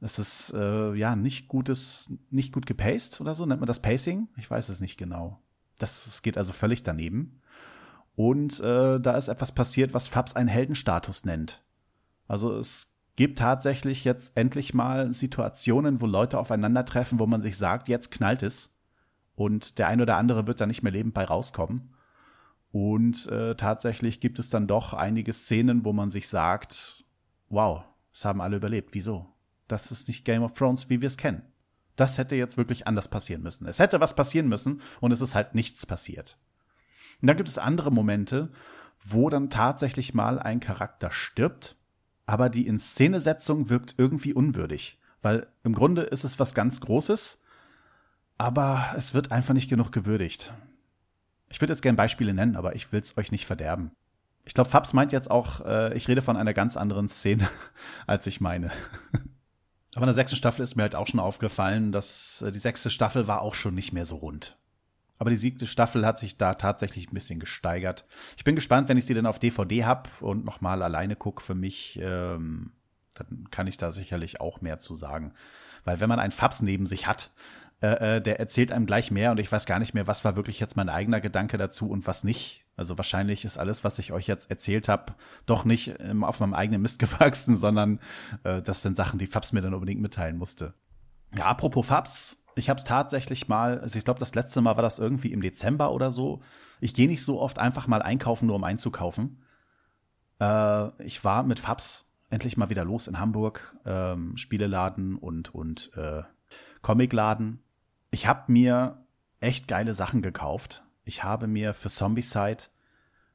[0.00, 3.46] Das ist äh, ja nicht gutes, nicht gut gepaced oder so.
[3.46, 4.28] Nennt man das Pacing?
[4.36, 5.42] Ich weiß es nicht genau.
[5.78, 7.39] Das, das geht also völlig daneben.
[8.20, 11.64] Und äh, da ist etwas passiert, was Fabs einen Heldenstatus nennt.
[12.28, 17.88] Also es gibt tatsächlich jetzt endlich mal Situationen, wo Leute aufeinandertreffen, wo man sich sagt,
[17.88, 18.74] jetzt knallt es.
[19.36, 21.94] Und der ein oder andere wird da nicht mehr lebend bei rauskommen.
[22.72, 27.06] Und äh, tatsächlich gibt es dann doch einige Szenen, wo man sich sagt,
[27.48, 28.90] wow, es haben alle überlebt.
[28.92, 29.28] Wieso?
[29.66, 31.40] Das ist nicht Game of Thrones, wie wir es kennen.
[31.96, 33.66] Das hätte jetzt wirklich anders passieren müssen.
[33.66, 36.36] Es hätte was passieren müssen und es ist halt nichts passiert.
[37.20, 38.50] Und dann gibt es andere Momente,
[39.04, 41.76] wo dann tatsächlich mal ein Charakter stirbt,
[42.26, 47.38] aber die Inszenesetzung wirkt irgendwie unwürdig, weil im Grunde ist es was ganz Großes,
[48.38, 50.52] aber es wird einfach nicht genug gewürdigt.
[51.48, 53.90] Ich würde jetzt gerne Beispiele nennen, aber ich will es euch nicht verderben.
[54.44, 57.48] Ich glaube, Fabs meint jetzt auch, äh, ich rede von einer ganz anderen Szene,
[58.06, 58.70] als ich meine.
[59.94, 62.90] aber in der sechsten Staffel ist mir halt auch schon aufgefallen, dass äh, die sechste
[62.90, 64.56] Staffel war auch schon nicht mehr so rund.
[65.20, 68.06] Aber die siebte Staffel hat sich da tatsächlich ein bisschen gesteigert.
[68.38, 71.54] Ich bin gespannt, wenn ich sie dann auf DVD hab und nochmal alleine gucke für
[71.54, 72.72] mich, ähm,
[73.16, 75.34] dann kann ich da sicherlich auch mehr zu sagen.
[75.84, 77.32] Weil wenn man einen Fabs neben sich hat,
[77.82, 80.36] äh, äh, der erzählt einem gleich mehr und ich weiß gar nicht mehr, was war
[80.36, 82.64] wirklich jetzt mein eigener Gedanke dazu und was nicht.
[82.74, 85.12] Also wahrscheinlich ist alles, was ich euch jetzt erzählt habe,
[85.44, 88.00] doch nicht ähm, auf meinem eigenen Mist gewachsen, sondern
[88.44, 90.72] äh, das sind Sachen, die Fabs mir dann unbedingt mitteilen musste.
[91.36, 94.82] Ja, apropos Fabs, ich habe es tatsächlich mal, also ich glaube, das letzte Mal war
[94.82, 96.40] das irgendwie im Dezember oder so.
[96.80, 99.42] Ich gehe nicht so oft einfach mal einkaufen, nur um einzukaufen.
[100.40, 105.90] Äh, ich war mit Fabs endlich mal wieder los in Hamburg, ähm, Spieleladen und und
[105.96, 106.22] äh,
[106.82, 107.62] Comicladen.
[108.10, 109.04] Ich habe mir
[109.40, 110.84] echt geile Sachen gekauft.
[111.04, 112.64] Ich habe mir für Zombicide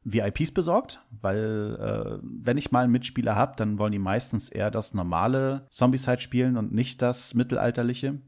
[0.03, 4.71] VIPs besorgt, weil äh, wenn ich mal einen Mitspieler habe, dann wollen die meistens eher
[4.71, 8.19] das normale Zombicide spielen und nicht das mittelalterliche.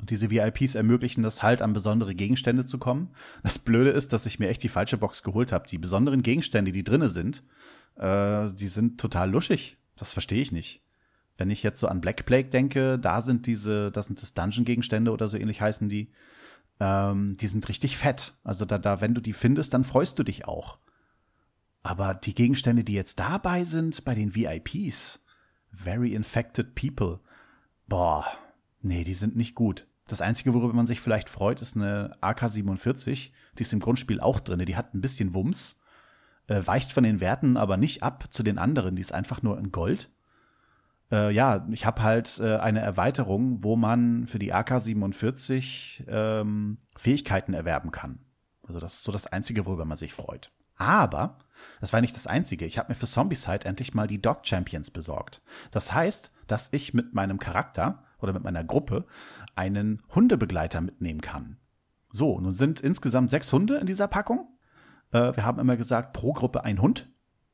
[0.00, 3.10] Und diese VIPs ermöglichen das halt, an besondere Gegenstände zu kommen.
[3.42, 5.68] Das Blöde ist, dass ich mir echt die falsche Box geholt habe.
[5.68, 7.42] Die besonderen Gegenstände, die drinne sind,
[7.96, 9.78] äh, die sind total luschig.
[9.96, 10.82] Das verstehe ich nicht.
[11.36, 15.10] Wenn ich jetzt so an Black Plague denke, da sind diese, das sind das Dungeon-Gegenstände
[15.10, 16.10] oder so ähnlich heißen die.
[16.80, 18.34] Ähm, die sind richtig fett.
[18.42, 20.78] Also da, da, wenn du die findest, dann freust du dich auch.
[21.82, 25.20] Aber die Gegenstände, die jetzt dabei sind, bei den VIPs,
[25.70, 27.20] Very Infected People,
[27.86, 28.24] boah,
[28.84, 29.86] Nee, die sind nicht gut.
[30.06, 33.30] Das Einzige, worüber man sich vielleicht freut, ist eine AK-47.
[33.58, 34.62] Die ist im Grundspiel auch drin.
[34.66, 35.78] Die hat ein bisschen Wumms,
[36.48, 38.94] äh, weicht von den Werten aber nicht ab zu den anderen.
[38.94, 40.10] Die ist einfach nur in Gold.
[41.10, 47.54] Äh, ja, ich habe halt äh, eine Erweiterung, wo man für die AK-47 ähm, Fähigkeiten
[47.54, 48.18] erwerben kann.
[48.68, 50.52] Also das ist so das Einzige, worüber man sich freut.
[50.76, 51.38] Aber
[51.80, 52.66] das war nicht das Einzige.
[52.66, 55.40] Ich habe mir für Zombicide endlich mal die Dog Champions besorgt.
[55.70, 59.06] Das heißt, dass ich mit meinem Charakter oder mit meiner Gruppe
[59.54, 61.58] einen Hundebegleiter mitnehmen kann.
[62.10, 64.48] So, nun sind insgesamt sechs Hunde in dieser Packung.
[65.12, 67.08] Äh, wir haben immer gesagt, pro Gruppe ein Hund.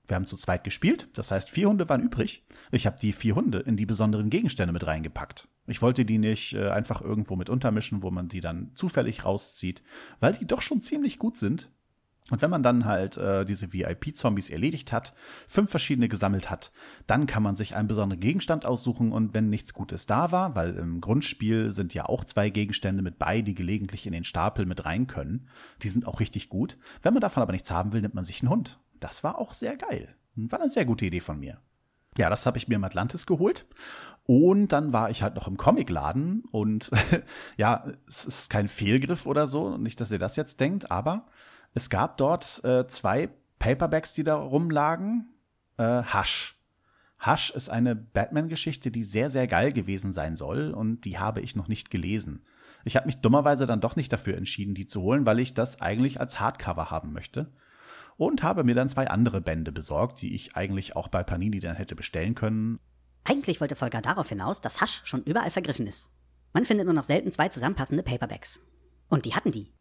[0.06, 2.44] Wir haben zu zweit gespielt, das heißt, vier Hunde waren übrig.
[2.72, 5.46] Ich habe die vier Hunde in die besonderen Gegenstände mit reingepackt.
[5.66, 9.82] Ich wollte die nicht äh, einfach irgendwo mit untermischen, wo man die dann zufällig rauszieht,
[10.18, 11.70] weil die doch schon ziemlich gut sind.
[12.30, 15.14] Und wenn man dann halt äh, diese VIP-Zombies erledigt hat,
[15.48, 16.70] fünf verschiedene gesammelt hat,
[17.06, 20.76] dann kann man sich einen besonderen Gegenstand aussuchen und wenn nichts Gutes da war, weil
[20.76, 24.84] im Grundspiel sind ja auch zwei Gegenstände mit bei, die gelegentlich in den Stapel mit
[24.84, 25.48] rein können,
[25.82, 26.78] die sind auch richtig gut.
[27.02, 28.78] Wenn man davon aber nichts haben will, nimmt man sich einen Hund.
[29.00, 30.14] Das war auch sehr geil.
[30.36, 31.58] War eine sehr gute Idee von mir.
[32.16, 33.66] Ja, das habe ich mir im Atlantis geholt.
[34.24, 36.90] Und dann war ich halt noch im Comicladen und
[37.56, 41.26] ja, es ist kein Fehlgriff oder so, nicht, dass ihr das jetzt denkt, aber
[41.74, 45.28] es gab dort äh, zwei Paperbacks, die da rumlagen.
[45.76, 46.56] Äh, Hush.
[47.24, 51.54] Hush ist eine Batman-Geschichte, die sehr, sehr geil gewesen sein soll und die habe ich
[51.54, 52.44] noch nicht gelesen.
[52.84, 55.82] Ich habe mich dummerweise dann doch nicht dafür entschieden, die zu holen, weil ich das
[55.82, 57.52] eigentlich als Hardcover haben möchte.
[58.16, 61.76] Und habe mir dann zwei andere Bände besorgt, die ich eigentlich auch bei Panini dann
[61.76, 62.78] hätte bestellen können.
[63.24, 66.10] Eigentlich wollte Volker darauf hinaus, dass Hush schon überall vergriffen ist.
[66.52, 68.62] Man findet nur noch selten zwei zusammenpassende Paperbacks.
[69.08, 69.72] Und die hatten die.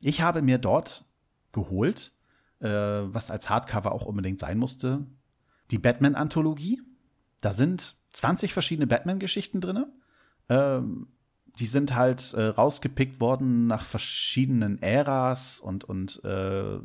[0.00, 1.04] Ich habe mir dort
[1.52, 2.12] geholt,
[2.60, 5.06] äh, was als Hardcover auch unbedingt sein musste.
[5.70, 6.82] Die Batman-Anthologie.
[7.40, 9.86] Da sind 20 verschiedene Batman-Geschichten drin.
[10.48, 11.08] Ähm,
[11.58, 16.78] die sind halt äh, rausgepickt worden nach verschiedenen Äras und, und äh,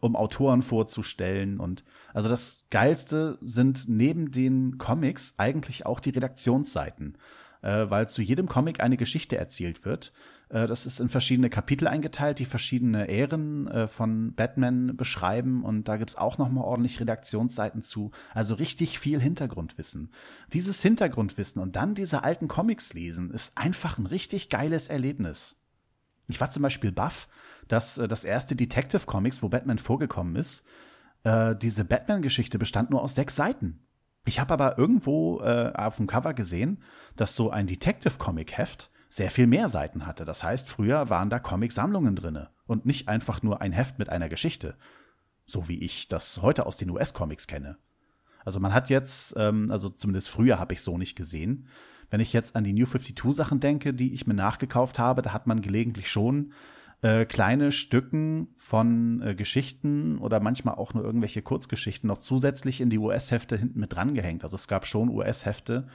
[0.00, 1.60] um Autoren vorzustellen.
[1.60, 7.16] Und also das Geilste sind neben den Comics eigentlich auch die Redaktionsseiten,
[7.62, 10.12] äh, weil zu jedem Comic eine Geschichte erzählt wird.
[10.48, 15.88] Äh, das ist in verschiedene Kapitel eingeteilt, die verschiedene Ehren äh, von Batman beschreiben und
[15.88, 18.10] da gibt's auch noch mal ordentlich Redaktionsseiten zu.
[18.32, 20.12] Also richtig viel Hintergrundwissen.
[20.52, 25.56] Dieses Hintergrundwissen und dann diese alten Comics lesen ist einfach ein richtig geiles Erlebnis.
[26.28, 27.28] Ich war zum Beispiel baff,
[27.68, 30.64] dass äh, das erste Detective Comics, wo Batman vorgekommen ist,
[31.62, 33.80] diese Batman-Geschichte bestand nur aus sechs Seiten.
[34.26, 36.82] Ich habe aber irgendwo äh, auf dem Cover gesehen,
[37.16, 40.24] dass so ein Detective-Comic-Heft sehr viel mehr Seiten hatte.
[40.24, 44.28] Das heißt, früher waren da Comic-Sammlungen drinne und nicht einfach nur ein Heft mit einer
[44.28, 44.74] Geschichte,
[45.44, 47.78] so wie ich das heute aus den US-Comics kenne.
[48.44, 51.68] Also man hat jetzt, ähm, also zumindest früher habe ich so nicht gesehen.
[52.10, 55.32] Wenn ich jetzt an die New 52 Sachen denke, die ich mir nachgekauft habe, da
[55.32, 56.52] hat man gelegentlich schon
[57.02, 62.90] äh, kleine Stücken von äh, Geschichten oder manchmal auch nur irgendwelche Kurzgeschichten noch zusätzlich in
[62.90, 64.42] die US-Hefte hinten mit drangehängt.
[64.42, 65.86] Also es gab schon US-Hefte,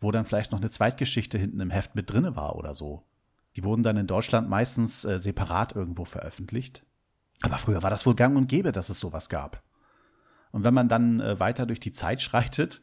[0.00, 3.04] wo dann vielleicht noch eine Zweitgeschichte hinten im Heft mit drinne war oder so.
[3.56, 6.84] Die wurden dann in Deutschland meistens äh, separat irgendwo veröffentlicht.
[7.42, 9.62] Aber früher war das wohl gang und gäbe, dass es sowas gab.
[10.52, 12.80] Und wenn man dann äh, weiter durch die Zeit schreitet,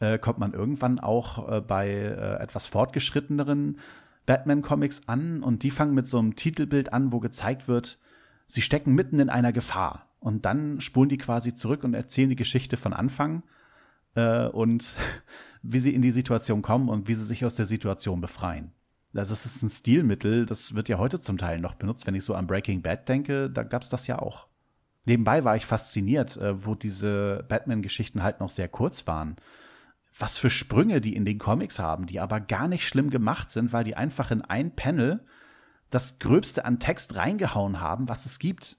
[0.00, 3.78] äh, kommt man irgendwann auch äh, bei äh, etwas fortgeschritteneren
[4.26, 7.98] Batman-Comics an und die fangen mit so einem Titelbild an, wo gezeigt wird,
[8.46, 10.06] sie stecken mitten in einer Gefahr.
[10.20, 13.42] Und dann spulen die quasi zurück und erzählen die Geschichte von Anfang
[14.14, 14.94] äh, und
[15.62, 18.72] wie sie in die Situation kommen und wie sie sich aus der Situation befreien.
[19.14, 22.06] Also es ist ein Stilmittel, das wird ja heute zum Teil noch benutzt.
[22.06, 24.48] Wenn ich so an Breaking Bad denke, da gab's das ja auch.
[25.06, 29.36] Nebenbei war ich fasziniert, äh, wo diese Batman-Geschichten halt noch sehr kurz waren.
[30.18, 33.72] Was für Sprünge die in den Comics haben, die aber gar nicht schlimm gemacht sind,
[33.72, 35.24] weil die einfach in ein Panel
[35.90, 38.78] das Gröbste an Text reingehauen haben, was es gibt.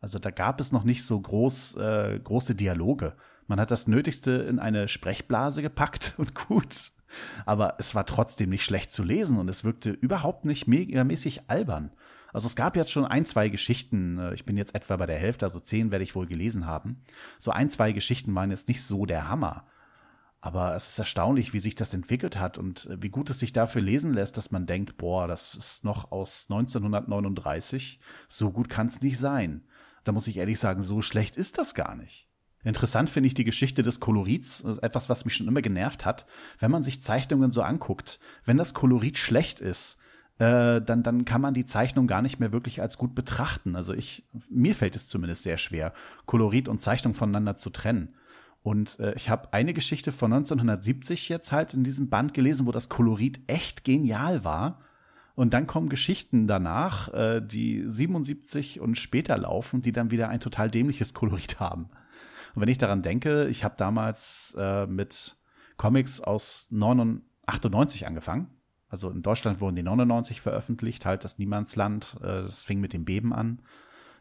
[0.00, 3.16] Also da gab es noch nicht so groß, äh, große Dialoge.
[3.50, 6.92] Man hat das Nötigste in eine Sprechblase gepackt und gut.
[7.46, 11.90] Aber es war trotzdem nicht schlecht zu lesen und es wirkte überhaupt nicht megamäßig albern.
[12.32, 15.18] Also es gab jetzt schon ein, zwei Geschichten, äh, ich bin jetzt etwa bei der
[15.18, 17.02] Hälfte, also zehn werde ich wohl gelesen haben.
[17.38, 19.66] So ein, zwei Geschichten waren jetzt nicht so der Hammer.
[20.40, 23.52] Aber es ist erstaunlich, wie sich das entwickelt hat und äh, wie gut es sich
[23.52, 28.86] dafür lesen lässt, dass man denkt, boah, das ist noch aus 1939, so gut kann
[28.86, 29.64] es nicht sein.
[30.04, 32.29] Da muss ich ehrlich sagen, so schlecht ist das gar nicht.
[32.62, 36.04] Interessant finde ich die Geschichte des Kolorits, das ist etwas, was mich schon immer genervt
[36.04, 36.26] hat.
[36.58, 39.96] Wenn man sich Zeichnungen so anguckt, wenn das Kolorit schlecht ist,
[40.38, 43.76] äh, dann, dann kann man die Zeichnung gar nicht mehr wirklich als gut betrachten.
[43.76, 45.92] Also ich, mir fällt es zumindest sehr schwer,
[46.26, 48.14] Kolorit und Zeichnung voneinander zu trennen.
[48.62, 52.72] Und äh, ich habe eine Geschichte von 1970 jetzt halt in diesem Band gelesen, wo
[52.72, 54.80] das Kolorit echt genial war.
[55.34, 60.40] Und dann kommen Geschichten danach, äh, die 77 und später laufen, die dann wieder ein
[60.40, 61.88] total dämliches Kolorit haben.
[62.54, 65.36] Und wenn ich daran denke, ich habe damals äh, mit
[65.76, 66.68] Comics aus
[67.46, 68.48] 98 angefangen.
[68.88, 72.16] Also in Deutschland wurden die 99 veröffentlicht, halt das Niemandsland.
[72.20, 73.62] Äh, das fing mit dem Beben an.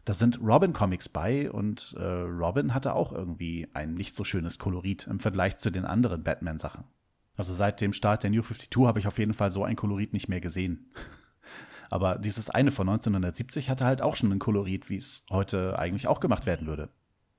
[0.06, 5.08] Da sind Robin-Comics bei und äh, Robin hatte auch irgendwie ein nicht so schönes Kolorit
[5.08, 6.84] im Vergleich zu den anderen Batman-Sachen.
[7.36, 10.14] Also seit dem Start der New 52 habe ich auf jeden Fall so ein Kolorit
[10.14, 10.92] nicht mehr gesehen.
[11.90, 16.08] Aber dieses eine von 1970 hatte halt auch schon ein Kolorit, wie es heute eigentlich
[16.08, 16.90] auch gemacht werden würde.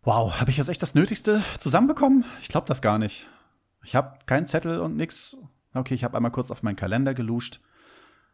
[0.03, 2.25] Wow, habe ich jetzt echt das Nötigste zusammenbekommen?
[2.41, 3.29] Ich glaube das gar nicht.
[3.85, 5.37] Ich habe keinen Zettel und nix.
[5.75, 7.61] Okay, ich habe einmal kurz auf meinen Kalender geluscht.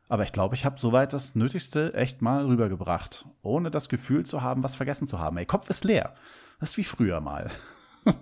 [0.08, 4.42] Aber ich glaube, ich habe soweit das Nötigste echt mal rübergebracht, ohne das Gefühl zu
[4.42, 5.38] haben, was vergessen zu haben.
[5.38, 6.14] Ey, Kopf ist leer.
[6.60, 7.50] Das ist wie früher mal.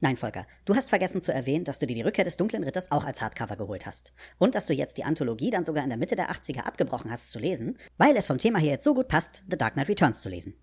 [0.00, 2.92] Nein, Volker, du hast vergessen zu erwähnen, dass du dir die Rückkehr des dunklen Ritters
[2.92, 4.12] auch als Hardcover geholt hast.
[4.38, 7.30] Und dass du jetzt die Anthologie dann sogar in der Mitte der 80er abgebrochen hast
[7.30, 10.20] zu lesen, weil es vom Thema her jetzt so gut passt, The Dark Knight Returns
[10.20, 10.54] zu lesen.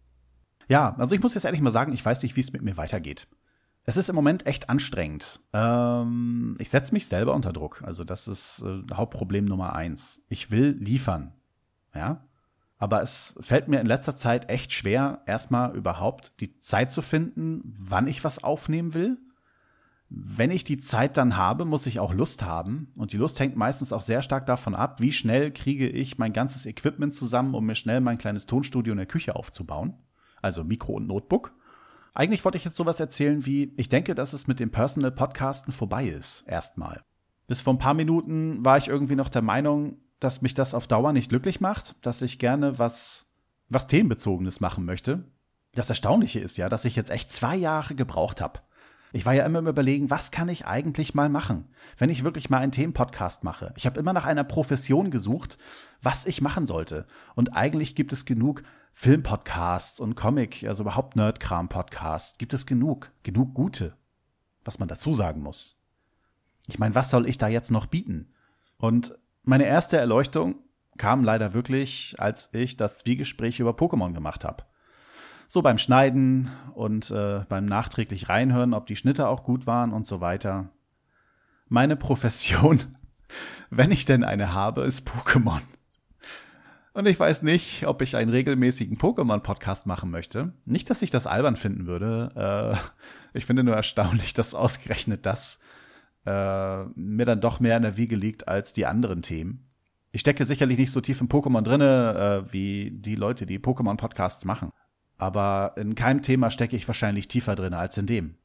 [0.67, 2.77] Ja, also ich muss jetzt ehrlich mal sagen, ich weiß nicht, wie es mit mir
[2.77, 3.27] weitergeht.
[3.83, 5.41] Es ist im Moment echt anstrengend.
[5.53, 7.81] Ähm, ich setze mich selber unter Druck.
[7.83, 10.21] Also das ist äh, Hauptproblem Nummer eins.
[10.29, 11.33] Ich will liefern.
[11.95, 12.25] Ja.
[12.77, 17.61] Aber es fällt mir in letzter Zeit echt schwer, erstmal überhaupt die Zeit zu finden,
[17.63, 19.19] wann ich was aufnehmen will.
[20.09, 22.91] Wenn ich die Zeit dann habe, muss ich auch Lust haben.
[22.97, 26.33] Und die Lust hängt meistens auch sehr stark davon ab, wie schnell kriege ich mein
[26.33, 29.93] ganzes Equipment zusammen, um mir schnell mein kleines Tonstudio in der Küche aufzubauen.
[30.41, 31.53] Also Mikro und Notebook.
[32.13, 35.71] Eigentlich wollte ich jetzt sowas erzählen wie, ich denke, dass es mit dem Personal Podcasten
[35.71, 37.01] vorbei ist, erstmal.
[37.47, 40.87] Bis vor ein paar Minuten war ich irgendwie noch der Meinung, dass mich das auf
[40.87, 43.27] Dauer nicht glücklich macht, dass ich gerne was,
[43.69, 45.25] was themenbezogenes machen möchte.
[45.73, 48.59] Das Erstaunliche ist ja, dass ich jetzt echt zwei Jahre gebraucht habe.
[49.13, 52.49] Ich war ja immer im Überlegen, was kann ich eigentlich mal machen, wenn ich wirklich
[52.49, 53.73] mal einen Themenpodcast mache.
[53.75, 55.57] Ich habe immer nach einer Profession gesucht,
[56.01, 57.05] was ich machen sollte.
[57.35, 63.53] Und eigentlich gibt es genug Filmpodcasts und Comic, also überhaupt Nerdkram-Podcasts, gibt es genug, genug
[63.53, 63.95] gute,
[64.63, 65.77] was man dazu sagen muss.
[66.67, 68.33] Ich meine, was soll ich da jetzt noch bieten?
[68.77, 70.55] Und meine erste Erleuchtung
[70.97, 74.63] kam leider wirklich, als ich das Zwiegespräch über Pokémon gemacht habe.
[75.53, 80.07] So beim Schneiden und äh, beim nachträglich reinhören, ob die Schnitte auch gut waren und
[80.07, 80.69] so weiter.
[81.67, 82.79] Meine Profession,
[83.69, 85.59] wenn ich denn eine habe, ist Pokémon.
[86.93, 90.53] Und ich weiß nicht, ob ich einen regelmäßigen Pokémon-Podcast machen möchte.
[90.63, 92.79] Nicht, dass ich das albern finden würde.
[93.33, 95.59] Äh, ich finde nur erstaunlich, dass ausgerechnet das
[96.25, 99.69] äh, mir dann doch mehr in der Wiege liegt als die anderen Themen.
[100.13, 104.45] Ich stecke sicherlich nicht so tief in Pokémon drinne äh, wie die Leute, die Pokémon-Podcasts
[104.45, 104.71] machen.
[105.21, 108.35] Aber in keinem Thema stecke ich wahrscheinlich tiefer drinne als in dem.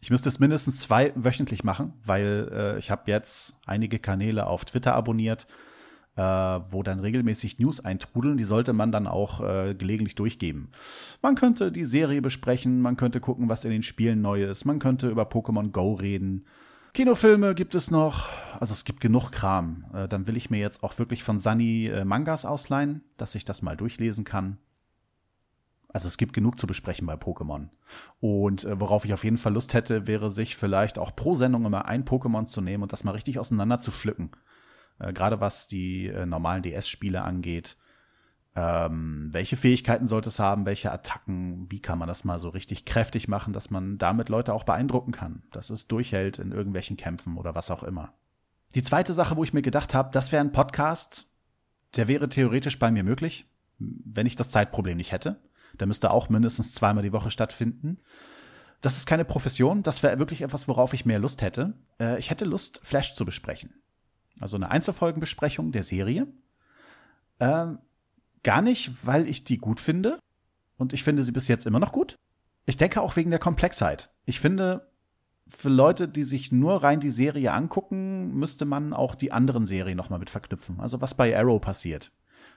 [0.00, 4.64] Ich müsste es mindestens zwei wöchentlich machen, weil äh, ich habe jetzt einige Kanäle auf
[4.64, 5.46] Twitter abonniert
[6.18, 6.20] äh,
[6.70, 8.36] wo dann regelmäßig News eintrudeln.
[8.36, 10.72] Die sollte man dann auch äh, gelegentlich durchgeben.
[11.22, 14.80] Man könnte die Serie besprechen, man könnte gucken, was in den Spielen neu ist, man
[14.80, 16.44] könnte über Pokémon Go reden.
[16.94, 19.84] Kinofilme gibt es noch, also es gibt genug Kram.
[19.94, 23.44] Äh, dann will ich mir jetzt auch wirklich von Sunny äh, Mangas ausleihen, dass ich
[23.44, 24.58] das mal durchlesen kann.
[25.90, 27.68] Also es gibt genug zu besprechen bei Pokémon.
[28.20, 31.64] Und äh, worauf ich auf jeden Fall Lust hätte, wäre sich vielleicht auch pro Sendung
[31.64, 34.30] immer ein Pokémon zu nehmen und das mal richtig auseinander zu pflücken.
[34.98, 37.78] Äh, Gerade was die äh, normalen DS-Spiele angeht.
[38.54, 40.66] Ähm, welche Fähigkeiten sollte es haben?
[40.66, 41.70] Welche Attacken?
[41.70, 45.12] Wie kann man das mal so richtig kräftig machen, dass man damit Leute auch beeindrucken
[45.12, 45.42] kann?
[45.52, 48.12] Dass es durchhält in irgendwelchen Kämpfen oder was auch immer.
[48.74, 51.30] Die zweite Sache, wo ich mir gedacht habe, das wäre ein Podcast,
[51.96, 53.46] der wäre theoretisch bei mir möglich,
[53.78, 55.40] wenn ich das Zeitproblem nicht hätte.
[55.74, 57.98] Der müsste auch mindestens zweimal die Woche stattfinden.
[58.80, 61.74] Das ist keine Profession, das wäre wirklich etwas, worauf ich mehr Lust hätte.
[62.00, 63.74] Äh, ich hätte Lust, Flash zu besprechen
[64.40, 66.26] also eine Einzelfolgenbesprechung der Serie.
[67.40, 67.78] Ähm,
[68.42, 70.18] gar nicht, weil ich die gut finde.
[70.76, 72.16] Und ich finde sie bis jetzt immer noch gut.
[72.66, 74.10] Ich denke auch wegen der Komplexheit.
[74.24, 74.92] Ich finde,
[75.48, 79.96] für Leute, die sich nur rein die Serie angucken, müsste man auch die anderen Serien
[79.96, 80.78] nochmal mit verknüpfen.
[80.78, 82.12] Also was bei Arrow passiert.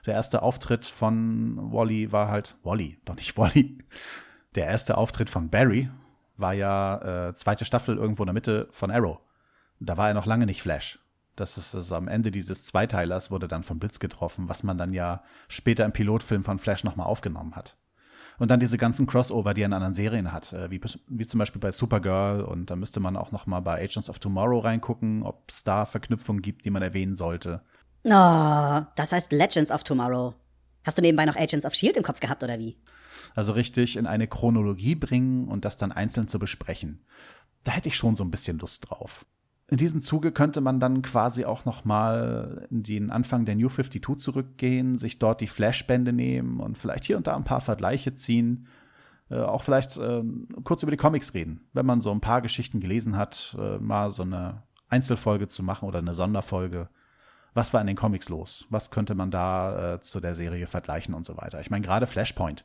[0.06, 3.78] Der erste Auftritt von Wally war halt Wally, doch nicht Wally.
[4.54, 5.88] Der erste Auftritt von Barry
[6.36, 9.20] war ja äh, zweite Staffel irgendwo in der Mitte von Arrow.
[9.80, 10.98] Da war er noch lange nicht Flash.
[11.36, 14.92] Das ist also am Ende dieses Zweiteilers wurde dann von Blitz getroffen, was man dann
[14.92, 17.76] ja später im Pilotfilm von Flash nochmal aufgenommen hat.
[18.38, 21.38] Und dann diese ganzen Crossover, die er in anderen Serien hat, äh, wie, wie zum
[21.38, 22.42] Beispiel bei Supergirl.
[22.42, 26.42] Und da müsste man auch nochmal bei Agents of Tomorrow reingucken, ob es da Verknüpfungen
[26.42, 27.62] gibt, die man erwähnen sollte.
[28.04, 30.34] Oh, das heißt Legends of Tomorrow.
[30.84, 32.76] Hast du nebenbei noch Agents of Shield im Kopf gehabt oder wie?
[33.34, 37.04] Also richtig in eine Chronologie bringen und das dann einzeln zu besprechen.
[37.62, 39.24] Da hätte ich schon so ein bisschen Lust drauf
[39.72, 43.70] in diesem Zuge könnte man dann quasi auch noch mal in den Anfang der New
[43.70, 48.12] 52 zurückgehen, sich dort die Flashbände nehmen und vielleicht hier und da ein paar Vergleiche
[48.12, 48.66] ziehen.
[49.30, 50.22] Äh, auch vielleicht äh,
[50.64, 51.70] kurz über die Comics reden.
[51.72, 55.88] Wenn man so ein paar Geschichten gelesen hat, äh, mal so eine Einzelfolge zu machen
[55.88, 56.90] oder eine Sonderfolge.
[57.54, 58.66] Was war in den Comics los?
[58.70, 61.60] Was könnte man da äh, zu der Serie vergleichen und so weiter?
[61.60, 62.64] Ich meine, gerade Flashpoint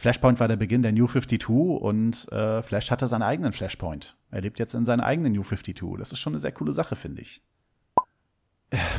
[0.00, 4.16] Flashpoint war der Beginn der New 52 und äh, Flash hatte seinen eigenen Flashpoint.
[4.30, 5.98] Er lebt jetzt in seiner eigenen New 52.
[5.98, 7.42] Das ist schon eine sehr coole Sache, finde ich.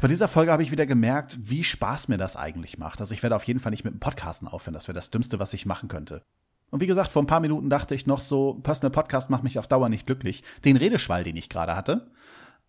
[0.01, 2.99] Bei dieser Folge habe ich wieder gemerkt, wie Spaß mir das eigentlich macht.
[2.99, 4.75] Also ich werde auf jeden Fall nicht mit dem Podcasten aufhören.
[4.75, 6.21] Das wäre das Dümmste, was ich machen könnte.
[6.69, 9.57] Und wie gesagt, vor ein paar Minuten dachte ich noch so, Personal Podcast macht mich
[9.57, 10.43] auf Dauer nicht glücklich.
[10.65, 12.11] Den Redeschwall, den ich gerade hatte,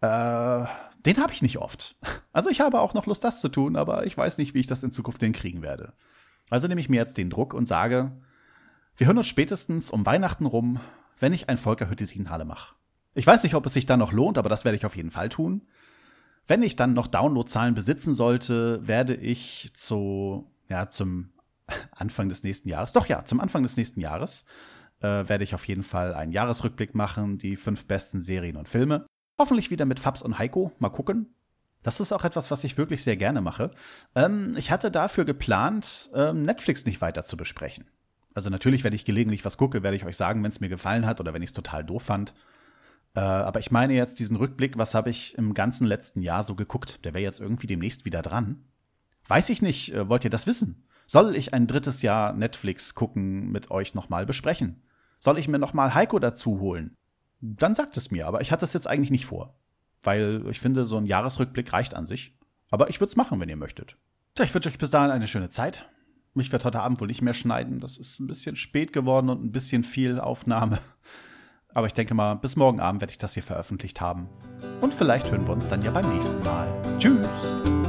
[0.02, 0.66] äh,
[1.06, 1.96] den habe ich nicht oft.
[2.32, 4.66] Also ich habe auch noch Lust, das zu tun, aber ich weiß nicht, wie ich
[4.66, 5.94] das in Zukunft hinkriegen werde.
[6.50, 8.12] Also nehme ich mir jetzt den Druck und sage,
[8.96, 10.80] wir hören uns spätestens um Weihnachten rum,
[11.18, 12.74] wenn ich ein Volker Hüttisinhalle mache.
[13.14, 15.10] Ich weiß nicht, ob es sich dann noch lohnt, aber das werde ich auf jeden
[15.10, 15.62] Fall tun.
[16.46, 21.32] Wenn ich dann noch Downloadzahlen besitzen sollte, werde ich zu, ja, zum
[21.92, 24.44] Anfang des nächsten Jahres, doch ja, zum Anfang des nächsten Jahres,
[25.00, 29.06] äh, werde ich auf jeden Fall einen Jahresrückblick machen, die fünf besten Serien und Filme.
[29.42, 30.70] Hoffentlich wieder mit Fabs und Heiko.
[30.78, 31.34] Mal gucken.
[31.82, 33.72] Das ist auch etwas, was ich wirklich sehr gerne mache.
[34.14, 37.86] Ähm, ich hatte dafür geplant, ähm, Netflix nicht weiter zu besprechen.
[38.34, 41.06] Also natürlich, wenn ich gelegentlich was gucke, werde ich euch sagen, wenn es mir gefallen
[41.06, 42.34] hat oder wenn ich es total doof fand.
[43.16, 46.54] Äh, aber ich meine jetzt diesen Rückblick, was habe ich im ganzen letzten Jahr so
[46.54, 47.04] geguckt?
[47.04, 48.64] Der wäre jetzt irgendwie demnächst wieder dran.
[49.26, 50.86] Weiß ich nicht, äh, wollt ihr das wissen?
[51.08, 54.84] Soll ich ein drittes Jahr Netflix gucken mit euch nochmal besprechen?
[55.18, 56.96] Soll ich mir nochmal Heiko dazu holen?
[57.42, 59.54] Dann sagt es mir, aber ich hatte es jetzt eigentlich nicht vor
[60.02, 62.36] weil ich finde, so ein Jahresrückblick reicht an sich.
[62.70, 63.96] Aber ich würde es machen, wenn ihr möchtet.
[64.34, 65.88] Tja, ich wünsche euch bis dahin eine schöne Zeit.
[66.34, 67.80] Mich wird heute Abend wohl nicht mehr schneiden.
[67.80, 70.78] Das ist ein bisschen spät geworden und ein bisschen viel Aufnahme.
[71.74, 74.28] Aber ich denke mal, bis morgen Abend werde ich das hier veröffentlicht haben.
[74.80, 76.68] Und vielleicht hören wir uns dann ja beim nächsten Mal.
[76.98, 77.81] Tschüss!